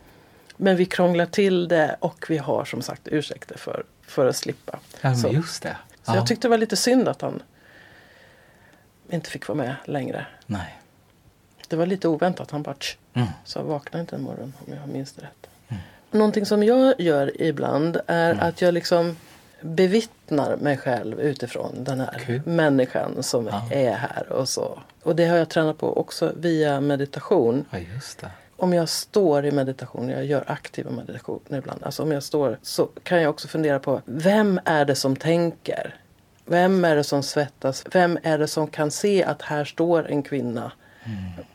[0.57, 4.79] Men vi krånglar till det och vi har som sagt ursäkter för, för att slippa.
[5.01, 5.27] Ja, så.
[5.27, 5.77] just det.
[6.03, 7.43] Så jag tyckte det var lite synd att han
[9.09, 10.25] inte fick vara med längre.
[10.45, 10.79] Nej.
[11.71, 12.51] Det var lite oväntat.
[12.51, 12.75] Han bara
[13.13, 13.27] mm.
[13.43, 15.49] Så vaknade inte en morgon om jag minns det rätt.
[15.67, 15.81] Mm.
[16.11, 18.47] Någonting som jag gör ibland är mm.
[18.47, 19.15] att jag liksom
[19.61, 22.41] bevittnar mig själv utifrån den här Kul.
[22.45, 23.67] människan som ja.
[23.71, 24.79] är här och så.
[25.03, 27.65] Och det har jag tränat på också via meditation.
[27.71, 28.27] Ja.
[28.57, 31.83] Om jag står i meditation, jag gör aktiva meditationer ibland.
[31.83, 35.95] Alltså om jag står så kan jag också fundera på vem är det som tänker?
[36.45, 37.83] Vem är det som svettas?
[37.91, 40.71] Vem är det som kan se att här står en kvinna?
[41.03, 41.45] Mm.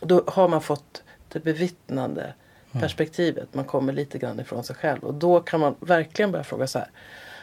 [0.00, 2.82] Då har man fått det bevittnande mm.
[2.82, 3.54] perspektivet.
[3.54, 5.04] Man kommer lite grann ifrån sig själv.
[5.04, 6.88] Och då kan man verkligen börja fråga så här.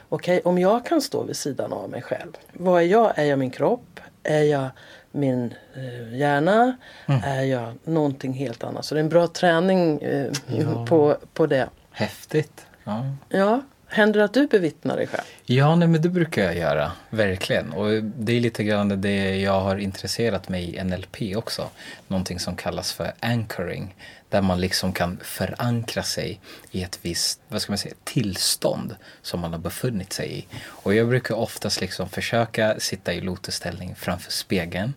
[0.09, 2.31] Okej, okay, om jag kan stå vid sidan av mig själv.
[2.53, 3.19] Vad är jag?
[3.19, 3.99] Är jag min kropp?
[4.23, 4.69] Är jag
[5.11, 6.77] min eh, hjärna?
[7.05, 7.21] Mm.
[7.23, 8.85] Är jag någonting helt annat?
[8.85, 10.85] Så det är en bra träning eh, ja.
[10.85, 11.69] på, på det.
[11.91, 12.65] Häftigt.
[12.83, 13.05] Ja.
[13.29, 13.61] ja.
[13.95, 15.23] Händer det att du bevittnar dig själv?
[15.45, 16.91] Ja, nej, men det brukar jag göra.
[17.09, 17.71] Verkligen.
[17.71, 21.69] Och det är lite grann det jag har intresserat mig i NLP också.
[22.07, 23.95] Någonting som kallas för anchoring.
[24.29, 26.39] Där man liksom kan förankra sig
[26.71, 30.45] i ett visst, vad ska man säga, tillstånd som man har befunnit sig i.
[30.65, 34.93] Och jag brukar oftast liksom försöka sitta i lotusställning framför spegeln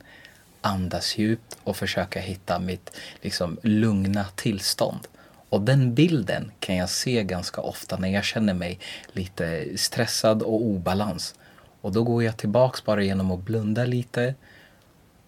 [0.61, 5.07] andas djupt och försöka hitta mitt liksom, lugna tillstånd.
[5.49, 8.79] Och den bilden kan jag se ganska ofta när jag känner mig
[9.13, 11.35] lite stressad och obalans.
[11.81, 14.35] Och då går jag tillbaks bara genom att blunda lite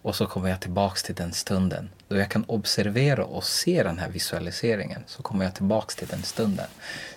[0.01, 1.89] och så kommer jag tillbaks till den stunden.
[2.07, 6.23] Då jag kan observera och se den här visualiseringen så kommer jag tillbaks till den
[6.23, 6.67] stunden.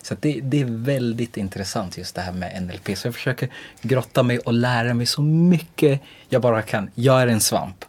[0.01, 2.97] Så det, det, är väldigt intressant just det här med NLP.
[2.97, 3.49] Så jag försöker
[3.81, 6.89] grotta mig och lära mig så mycket jag bara kan.
[6.95, 7.85] Jag är en svamp.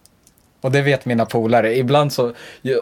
[0.66, 1.76] Och det vet mina polare.
[1.76, 2.32] Ibland så,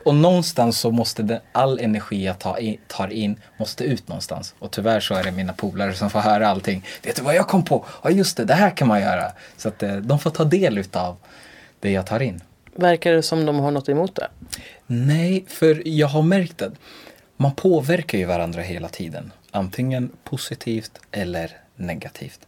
[0.05, 4.55] och någonstans så måste det, all energi jag tar in, tar in måste ut någonstans.
[4.59, 6.85] Och tyvärr så är det mina polare som får höra allting.
[7.03, 7.85] Vet du vad jag kom på?
[8.03, 9.33] Ja just det, det här kan man göra.
[9.57, 11.16] Så att eh, de får ta del utav
[11.81, 12.40] det jag tar in.
[12.75, 14.29] Verkar det som de har något emot det?
[14.87, 16.75] Nej, för jag har märkt att
[17.37, 19.33] man påverkar ju varandra hela tiden.
[19.51, 22.40] Antingen positivt eller negativt.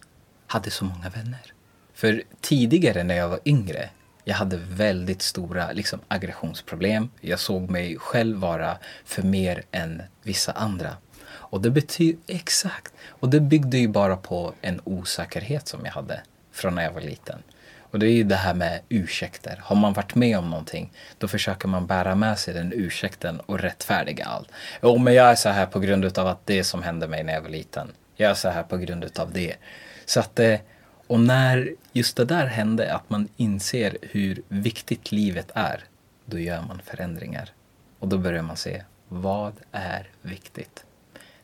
[0.46, 1.52] hade så många vänner.
[1.94, 3.90] För tidigare när jag var yngre,
[4.24, 7.10] jag hade väldigt stora liksom, aggressionsproblem.
[7.20, 10.96] Jag såg mig själv vara för mer än vissa andra.
[11.26, 16.20] Och det betyder, exakt, och det byggde ju bara på en osäkerhet som jag hade
[16.52, 17.42] från när jag var liten.
[17.90, 19.60] Och det är ju det här med ursäkter.
[19.62, 23.58] Har man varit med om någonting, då försöker man bära med sig den ursäkten och
[23.58, 24.48] rättfärdiga allt.
[24.82, 27.32] Jo, men jag är så här på grund av att det som hände mig när
[27.32, 27.88] jag var liten.
[28.16, 29.56] Jag är så här på grund av det.
[30.04, 30.60] Så att, eh,
[31.06, 35.84] och när just det där hände, att man inser hur viktigt livet är,
[36.24, 37.50] då gör man förändringar.
[37.98, 40.84] Och då börjar man se, vad är viktigt?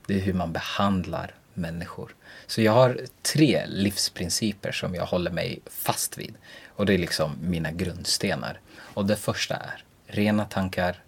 [0.07, 2.15] Det är hur man behandlar människor.
[2.47, 6.35] Så jag har tre livsprinciper som jag håller mig fast vid.
[6.69, 8.61] Och det är liksom mina grundstenar.
[8.95, 11.03] Och det första är rena tankar,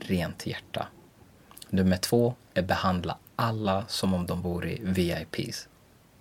[0.00, 0.86] rent hjärta.
[1.70, 5.68] Nummer två är behandla alla som om de vore VIPs.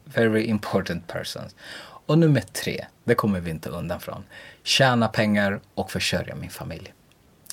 [0.04, 1.56] Very important persons.
[1.80, 4.24] Och nummer tre, det kommer vi inte undan från.
[4.63, 6.94] Tjäna pengar och försörja min familj.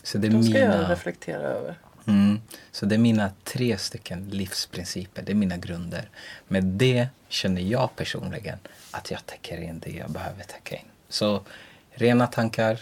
[0.03, 0.83] Så det är De ska mina...
[0.83, 1.79] jag reflektera över.
[2.07, 2.41] Mm.
[2.73, 6.09] Så det är mina tre stycken livsprinciper, det är mina grunder.
[6.49, 8.59] Med det känner jag personligen
[8.91, 10.85] att jag täcker in det jag behöver täcka in.
[11.09, 11.43] Så
[11.91, 12.79] rena tankar,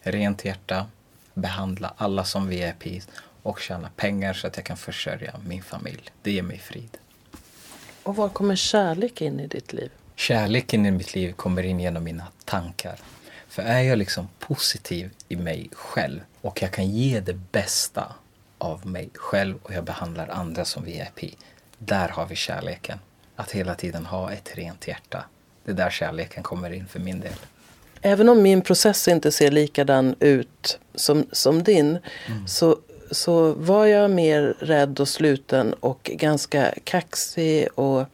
[0.00, 0.86] rent hjärta,
[1.34, 3.08] behandla alla som VIPs
[3.42, 6.02] och tjäna pengar så att jag kan försörja min familj.
[6.22, 6.98] Det ger mig frid.
[8.02, 9.90] Och var kommer kärlek in i ditt liv?
[10.16, 12.98] Kärleken i mitt liv kommer in genom mina tankar.
[13.48, 18.14] För är jag liksom positiv i mig själv och jag kan ge det bästa
[18.58, 21.36] av mig själv och jag behandlar andra som VIP.
[21.78, 22.98] Där har vi kärleken.
[23.36, 25.24] Att hela tiden ha ett rent hjärta.
[25.64, 27.32] Det är där kärleken kommer in för min del.
[28.02, 32.46] Även om min process inte ser likadan ut som, som din mm.
[32.48, 32.76] så,
[33.10, 38.04] så var jag mer rädd och sluten och ganska kaxig och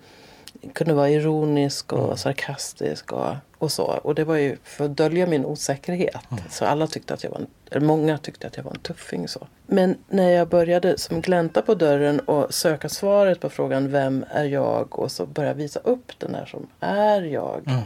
[0.72, 2.16] kunde vara ironisk och mm.
[2.16, 3.84] sarkastisk och, och så.
[3.84, 6.30] Och det var ju för att dölja min osäkerhet.
[6.30, 6.44] Mm.
[6.50, 9.28] Så alla tyckte att jag var en, eller många tyckte att jag var en tuffing.
[9.28, 9.46] Så.
[9.66, 14.44] Men när jag började som glänta på dörren och söka svaret på frågan Vem är
[14.44, 14.98] jag?
[14.98, 17.62] Och så börja visa upp den där som är jag.
[17.66, 17.82] Mm.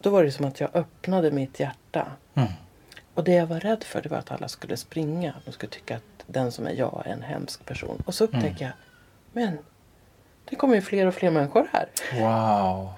[0.00, 2.06] Då var det som att jag öppnade mitt hjärta.
[2.34, 2.48] Mm.
[3.14, 5.34] Och det jag var rädd för det var att alla skulle springa.
[5.44, 8.02] De skulle tycka att den som är jag är en hemsk person.
[8.06, 8.58] Och så upptäckte mm.
[8.58, 8.72] jag
[9.32, 9.58] Men
[10.50, 11.88] det kommer ju fler och fler människor här.
[12.12, 12.92] Wow.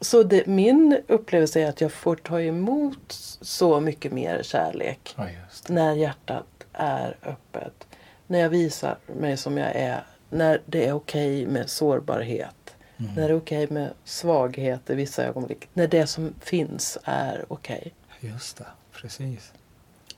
[0.00, 5.14] Så det, min upplevelse är att jag får ta emot så mycket mer kärlek.
[5.16, 5.26] Ja,
[5.68, 7.86] när hjärtat är öppet.
[8.26, 10.04] När jag visar mig som jag är.
[10.30, 12.74] När det är okej okay med sårbarhet.
[12.96, 13.14] Mm.
[13.14, 15.68] När det är okej okay med svaghet i vissa ögonblick.
[15.72, 17.92] När det som finns är okej.
[18.16, 18.30] Okay.
[18.30, 19.52] Just det, precis.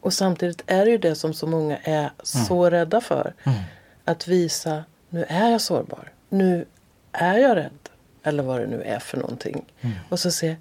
[0.01, 2.13] Och samtidigt är det ju det som så många är mm.
[2.23, 3.35] så rädda för.
[3.45, 3.59] Mm.
[4.05, 6.13] Att visa nu är jag sårbar.
[6.29, 6.67] Nu
[7.13, 7.89] är jag rädd.
[8.23, 9.65] Eller vad det nu är för någonting.
[9.81, 9.97] Mm.
[10.09, 10.57] Och så se,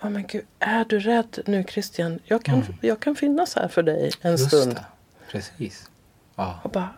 [0.00, 2.18] ja oh men gud, är du rädd nu Christian?
[2.24, 2.74] Jag kan, mm.
[2.80, 4.74] jag kan finnas här för dig en Just stund.
[4.74, 4.84] Det.
[5.30, 5.90] Precis.
[6.34, 6.52] Ah.
[6.62, 6.90] Och bara,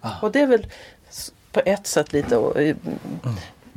[0.00, 0.20] ah.
[0.22, 0.66] Och det är väl
[1.52, 2.76] på ett sätt lite och, mm.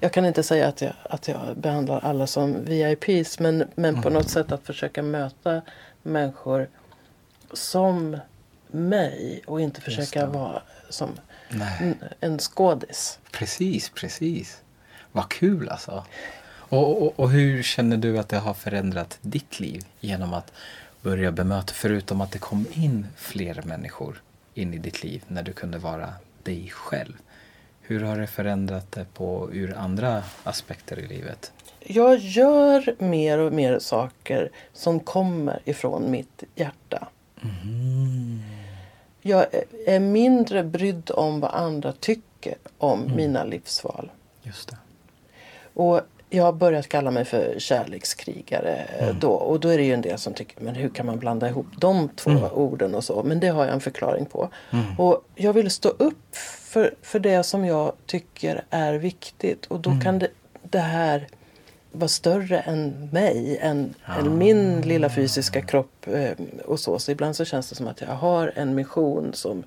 [0.02, 4.08] Jag kan inte säga att jag, att jag behandlar alla som VIPs men, men på
[4.08, 4.14] mm.
[4.14, 5.62] något sätt att försöka möta
[6.02, 6.70] människor
[7.54, 8.18] som
[8.68, 11.10] mig och inte försöka vara som
[11.54, 11.94] Nej.
[12.20, 13.20] en skådis.
[13.32, 14.62] Precis, precis.
[15.12, 16.06] Vad kul alltså.
[16.54, 20.54] Och, och, och, hur känner du att det har förändrat ditt liv genom att
[21.02, 24.22] börja bemöta, förutom att det kom in fler människor
[24.54, 27.14] in i ditt liv när du kunde vara dig själv.
[27.82, 31.52] Hur har det förändrat det på ur andra aspekter i livet?
[31.80, 37.08] Jag gör mer och mer saker som kommer ifrån mitt hjärta.
[37.42, 38.63] Mm
[39.24, 39.46] jag
[39.86, 43.16] är mindre brydd om vad andra tycker om mm.
[43.16, 44.12] mina livsval.
[44.44, 44.78] Just det.
[45.74, 49.20] Och jag har börjat kalla mig för kärlekskrigare mm.
[49.20, 49.30] då.
[49.30, 51.68] Och då är det ju en del som tycker, men hur kan man blanda ihop
[51.78, 52.44] de två mm.
[52.44, 53.24] orden och så.
[53.24, 54.50] Men det har jag en förklaring på.
[54.72, 55.00] Mm.
[55.00, 59.66] Och jag vill stå upp för, för det som jag tycker är viktigt.
[59.66, 60.02] Och då mm.
[60.02, 60.28] kan det,
[60.64, 61.28] det här
[61.94, 66.08] var större än mig, än, än min lilla fysiska kropp.
[66.08, 66.32] Eh,
[66.66, 67.00] och så.
[67.00, 69.64] så ibland så känns det som att jag har en mission som,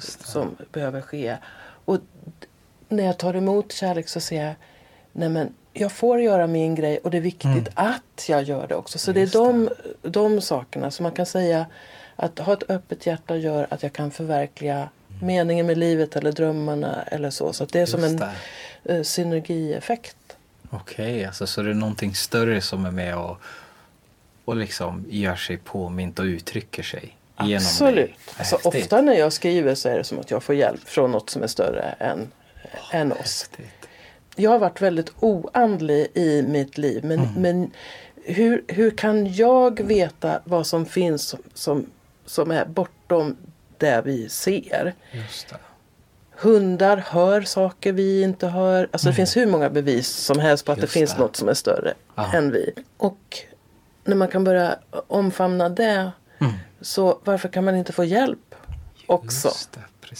[0.00, 1.36] som behöver ske.
[1.84, 1.98] Och
[2.88, 4.54] när jag tar emot kärlek så ser jag,
[5.12, 7.72] nej men jag får göra min grej och det är viktigt mm.
[7.74, 8.98] att jag gör det också.
[8.98, 9.68] Så Just det är de,
[10.02, 11.66] de sakerna som man kan säga
[12.16, 15.26] att ha ett öppet hjärta gör att jag kan förverkliga mm.
[15.26, 17.52] meningen med livet eller drömmarna eller så.
[17.52, 18.22] Så det är Just som en
[18.90, 20.16] uh, synergieffekt.
[20.74, 23.40] Okej, okay, alltså, så det är någonting större som är med och,
[24.44, 27.16] och liksom gör sig påmint och uttrycker sig.
[27.36, 28.10] Absolut.
[28.36, 31.30] Alltså, ofta när jag skriver så är det som att jag får hjälp från något
[31.30, 32.20] som är större än,
[32.64, 33.18] oh, än oss.
[33.50, 33.88] Häftigt.
[34.36, 37.04] Jag har varit väldigt oandlig i mitt liv.
[37.04, 37.42] Men, mm.
[37.42, 37.70] men
[38.24, 41.86] hur, hur kan jag veta vad som finns som, som,
[42.26, 43.36] som är bortom
[43.78, 44.94] det vi ser?
[45.12, 45.56] Just det.
[46.42, 48.88] Hundar hör saker vi inte hör.
[48.92, 49.12] Alltså mm.
[49.12, 51.18] det finns hur många bevis som helst på att Just det finns det.
[51.18, 52.36] något som är större Aha.
[52.36, 52.72] än vi.
[52.96, 53.38] Och
[54.04, 56.12] när man kan börja omfamna det.
[56.38, 56.52] Mm.
[56.80, 58.54] Så varför kan man inte få hjälp
[59.06, 59.52] också?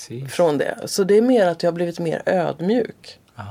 [0.09, 0.79] Det, från det.
[0.85, 3.18] Så det är mer att jag har blivit mer ödmjuk.
[3.35, 3.45] Ah,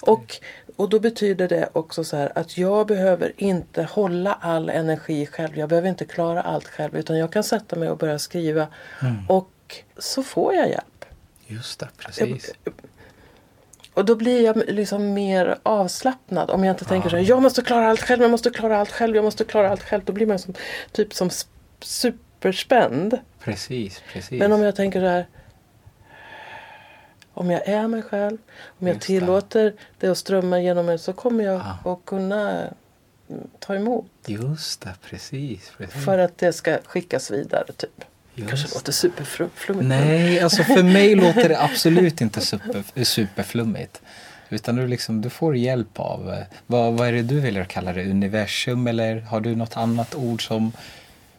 [0.00, 0.36] och,
[0.76, 5.58] och då betyder det också så här att jag behöver inte hålla all energi själv.
[5.58, 6.96] Jag behöver inte klara allt själv.
[6.96, 8.66] Utan jag kan sätta mig och börja skriva.
[9.02, 9.16] Mm.
[9.28, 9.50] Och
[9.98, 10.84] så får jag hjälp.
[11.50, 12.52] Just det, precis.
[13.94, 16.50] Och då blir jag liksom mer avslappnad.
[16.50, 18.90] Om jag inte tänker så här, jag måste klara allt själv, jag måste klara allt
[18.90, 20.04] själv, jag måste klara allt själv.
[20.04, 20.54] Då blir man som,
[20.92, 21.30] typ som
[21.80, 23.18] superspänd.
[23.40, 24.38] Precis, precis.
[24.38, 25.26] Men om jag tänker så här,
[27.34, 28.38] om jag är mig själv,
[28.78, 29.72] om jag Just tillåter det.
[29.98, 31.92] det att strömma genom mig så kommer jag ah.
[31.92, 32.74] att kunna
[33.58, 34.10] ta emot.
[34.26, 36.04] Just det, precis, precis.
[36.04, 38.04] För att det ska skickas vidare typ.
[38.34, 39.88] Det kanske låter superflummigt.
[39.88, 44.02] Nej, alltså för mig låter det absolut inte super, superflummigt.
[44.48, 47.92] Utan du, liksom, du får hjälp av, eh, vad, vad är det du vill kalla
[47.92, 50.72] det, universum eller har du något annat ord som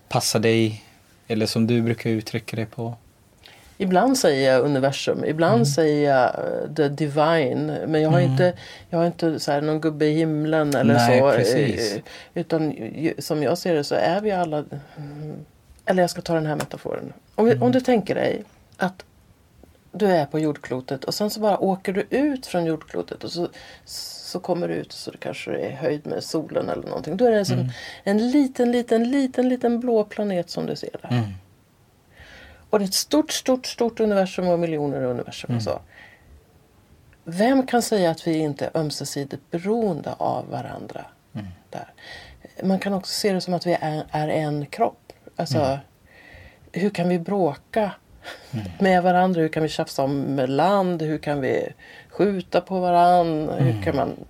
[0.10, 0.84] passar dig?
[1.28, 2.96] Eller som du brukar uttrycka det på?
[3.78, 5.66] Ibland säger jag universum, ibland mm.
[5.66, 7.78] säger jag uh, the divine.
[7.88, 8.32] Men jag har mm.
[8.32, 8.54] inte,
[8.90, 11.32] jag har inte så här, någon gubbe i himlen eller Nej, så.
[11.32, 12.00] Precis.
[12.34, 12.76] Utan
[13.20, 14.66] som jag ser det så är vi alla
[15.86, 17.14] eller jag ska ta den här metaforen.
[17.36, 17.64] Om, mm.
[17.64, 18.44] om du tänker dig
[18.78, 19.06] att
[19.92, 23.50] du är på jordklotet och sen så bara åker du ut från jordklotet och så,
[23.86, 27.18] så kommer du ut så det kanske är höjd med solen eller någonting.
[27.18, 27.70] Då är det mm.
[28.04, 31.10] en liten, liten, liten, liten blå planet som du ser där.
[31.12, 31.30] Mm.
[32.70, 35.58] Och det är ett stort, stort, stort universum och miljoner universum mm.
[35.58, 35.80] och så.
[37.24, 41.06] Vem kan säga att vi inte är ömsesidigt beroende av varandra?
[41.34, 41.48] Mm.
[41.70, 41.94] där?
[42.64, 45.01] Man kan också se det som att vi är, är en kropp.
[45.36, 45.80] Alltså, mm.
[46.72, 47.92] hur kan vi bråka
[48.52, 48.66] mm.
[48.80, 49.42] med varandra?
[49.42, 51.02] Hur kan vi tjafsa om land?
[51.02, 51.74] Hur kan vi
[52.10, 53.58] skjuta på varandra?
[53.58, 53.66] Mm.
[53.66, 54.26] Hur kan man...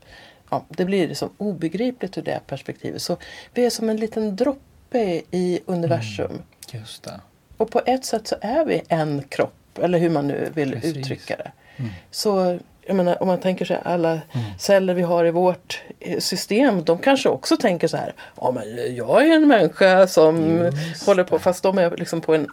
[0.49, 3.01] Ja, det blir liksom obegripligt ur det perspektivet.
[3.01, 3.17] Så
[3.53, 6.31] vi är som en liten droppe i universum.
[6.31, 6.41] Mm.
[6.71, 7.19] Just det.
[7.57, 10.97] Och på ett sätt så är vi en kropp, eller hur man nu vill Precis.
[10.97, 11.51] uttrycka det.
[11.77, 11.91] Mm.
[12.11, 14.45] Så jag menar, om man tänker sig alla mm.
[14.59, 16.83] celler vi har i vårt eh, system.
[16.83, 18.13] De kanske också tänker så här.
[18.35, 21.39] Ja men jag är en människa som Just håller på.
[21.39, 22.47] Fast de är liksom på en,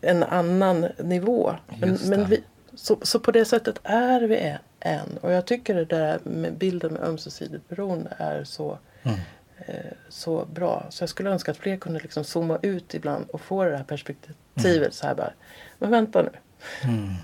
[0.00, 1.54] en annan nivå.
[1.80, 2.42] Men, men vi,
[2.74, 5.18] så, så på det sättet är vi en.
[5.20, 9.18] Och jag tycker det där med bilden med ömsesidigt beroende är så, mm.
[9.66, 9.74] eh,
[10.08, 10.86] så bra.
[10.90, 13.84] Så jag skulle önska att fler kunde liksom zooma ut ibland och få det här
[13.84, 14.36] perspektivet.
[14.64, 14.90] Mm.
[14.90, 15.32] Så här bara.
[15.78, 16.30] Men vänta nu.
[16.84, 17.14] Mm.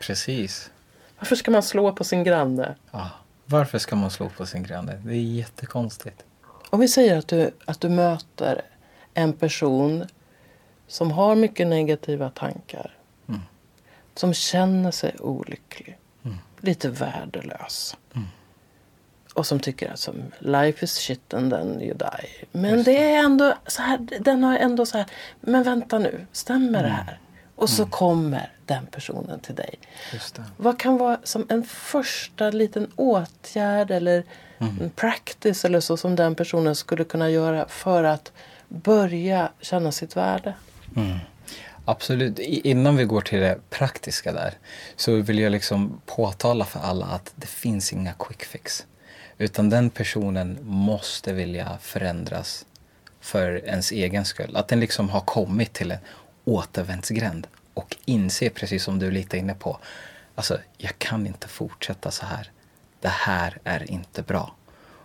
[0.00, 0.70] Precis.
[1.18, 2.74] Varför ska man slå på sin granne?
[2.90, 3.10] Ja,
[3.44, 5.00] varför ska man slå på sin granne?
[5.04, 6.24] Det är jättekonstigt.
[6.70, 8.62] Om vi säger att du, att du möter
[9.14, 10.04] en person
[10.86, 12.96] som har mycket negativa tankar.
[13.28, 13.40] Mm.
[14.14, 15.98] Som känner sig olycklig.
[16.24, 16.36] Mm.
[16.60, 17.96] Lite värdelös.
[18.14, 18.26] Mm.
[19.34, 22.46] Och som tycker att som, life is shit and then you die.
[22.52, 25.06] Men det är ändå så här, den har ändå så här,
[25.40, 26.90] men vänta nu, stämmer det mm.
[26.90, 27.18] här?
[27.56, 27.90] Och så mm.
[27.90, 29.78] kommer den personen till dig.
[30.56, 34.24] Vad kan vara som en första liten åtgärd eller
[34.58, 34.80] mm.
[34.82, 38.32] en practice eller så som den personen skulle kunna göra för att
[38.68, 40.54] börja känna sitt värde?
[40.96, 41.18] Mm.
[41.84, 42.38] Absolut.
[42.38, 44.54] Innan vi går till det praktiska där
[44.96, 48.86] så vill jag liksom påtala för alla att det finns inga quick fix.
[49.38, 52.66] Utan den personen måste vilja förändras
[53.20, 54.56] för ens egen skull.
[54.56, 55.98] Att den liksom har kommit till en
[56.46, 59.78] återvändsgränd och inse, precis som du är lite inne på,
[60.34, 62.50] alltså jag kan inte fortsätta så här.
[63.00, 64.54] Det här är inte bra.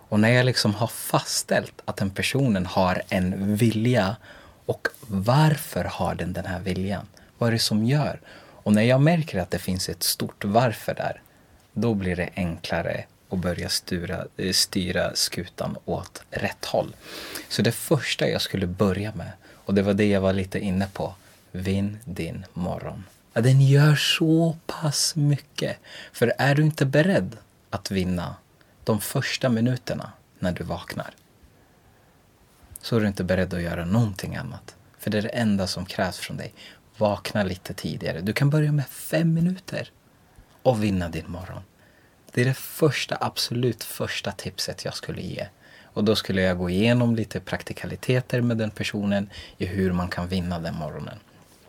[0.08, 4.16] Och när jag liksom har fastställt att den personen har en vilja
[4.66, 7.06] och varför har den den här viljan?
[7.38, 8.20] Vad är det som gör?
[8.36, 11.20] Och när jag märker att det finns ett stort varför där,
[11.72, 16.96] då blir det enklare att börja styra, eh, styra skutan åt rätt håll.
[17.48, 19.32] Så det första jag skulle börja med,
[19.64, 21.14] och det var det jag var lite inne på,
[21.52, 23.04] vinn din morgon.
[23.32, 25.76] Ja, den gör så pass mycket.
[26.12, 27.36] För är du inte beredd
[27.70, 28.36] att vinna
[28.84, 31.14] de första minuterna när du vaknar
[32.82, 34.76] så är du inte beredd att göra någonting annat.
[34.98, 36.54] För det är det enda som krävs från dig.
[36.96, 38.20] Vakna lite tidigare.
[38.20, 39.90] Du kan börja med fem minuter
[40.62, 41.62] och vinna din morgon.
[42.32, 45.46] Det är det första, absolut första tipset jag skulle ge.
[45.82, 50.28] Och då skulle jag gå igenom lite praktikaliteter med den personen i hur man kan
[50.28, 51.18] vinna den morgonen.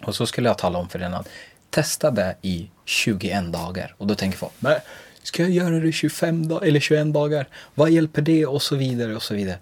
[0.04, 1.30] Och så skulle jag tala om för den att
[1.70, 3.96] testa det i 21 dagar.
[3.98, 4.76] Och då tänker folk, men
[5.24, 7.48] ska jag göra det i 25 dagar eller 21 dagar?
[7.76, 8.46] Vad hjälper det?
[8.46, 9.58] Och så vidare och så vidare.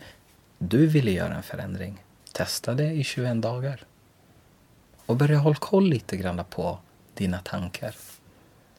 [0.57, 2.03] Du ville göra en förändring.
[2.33, 3.83] Testa det i 21 dagar.
[5.05, 6.79] Och börja hålla koll lite grann på
[7.13, 7.95] dina tankar.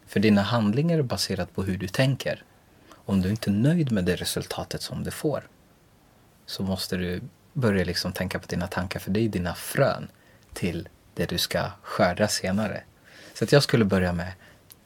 [0.07, 2.45] För dina handlingar är baserat på hur du tänker.
[3.05, 5.49] Om du inte är nöjd med det resultatet som du får
[6.47, 7.21] så måste du
[7.53, 10.09] börja liksom tänka på dina tankar för det är dina frön
[10.53, 12.83] till det du ska skörda senare.
[13.35, 14.33] Så att jag skulle börja med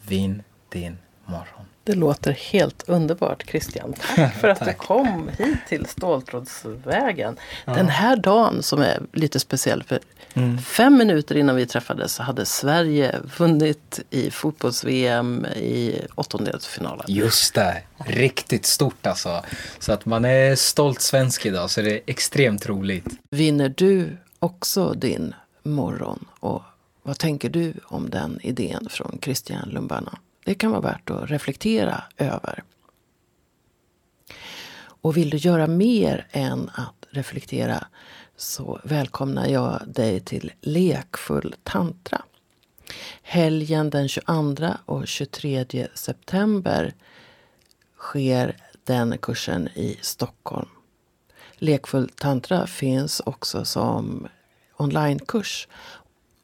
[0.07, 1.66] Vinn din morgon.
[1.85, 3.95] Det låter helt underbart Christian.
[4.16, 7.37] Tack för att du kom hit till Ståltrådsvägen.
[7.64, 7.74] Ja.
[7.74, 9.83] Den här dagen som är lite speciell.
[9.83, 10.01] För
[10.35, 10.59] mm.
[10.59, 17.07] Fem minuter innan vi träffades så hade Sverige vunnit i fotbolls-VM i åttondelsfinalen.
[17.09, 19.45] Just det, riktigt stort alltså.
[19.79, 23.07] Så att man är stolt svensk idag så det är extremt roligt.
[23.31, 25.35] Vinner du också din
[25.67, 26.62] morgon och
[27.03, 30.19] vad tänker du om den idén från Christian Lumbana?
[30.45, 32.62] Det kan vara värt att reflektera över.
[34.79, 37.87] Och vill du göra mer än att reflektera
[38.37, 42.23] så välkomnar jag dig till Lekfull tantra.
[43.23, 46.95] Helgen den 22 och 23 september
[47.99, 50.69] sker den kursen i Stockholm.
[51.55, 54.29] Lekfull tantra finns också som
[54.77, 55.68] onlinekurs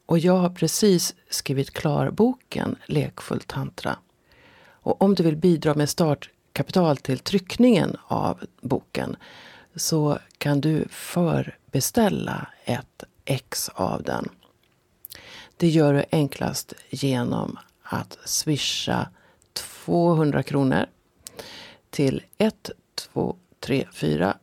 [0.05, 3.97] och jag har precis skrivit klar boken Lekfull tantra.
[4.65, 9.15] Och om du vill bidra med startkapital till tryckningen av boken
[9.75, 14.29] så kan du förbeställa ett ex av den.
[15.57, 19.09] Det gör du enklast genom att swisha
[19.53, 20.85] 200 kronor
[21.89, 24.37] till 1234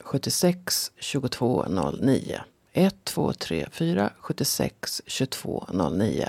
[0.00, 2.40] 76 2209.
[2.72, 6.28] 1234 76 22 09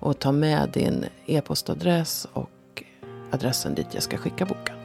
[0.00, 2.84] och ta med din e-postadress och
[3.32, 4.76] adressen dit jag ska skicka boken.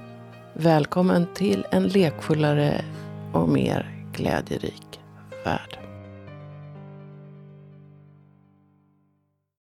[0.53, 2.85] Välkommen till en lekfullare
[3.33, 4.99] och mer glädjerik
[5.45, 5.80] värld.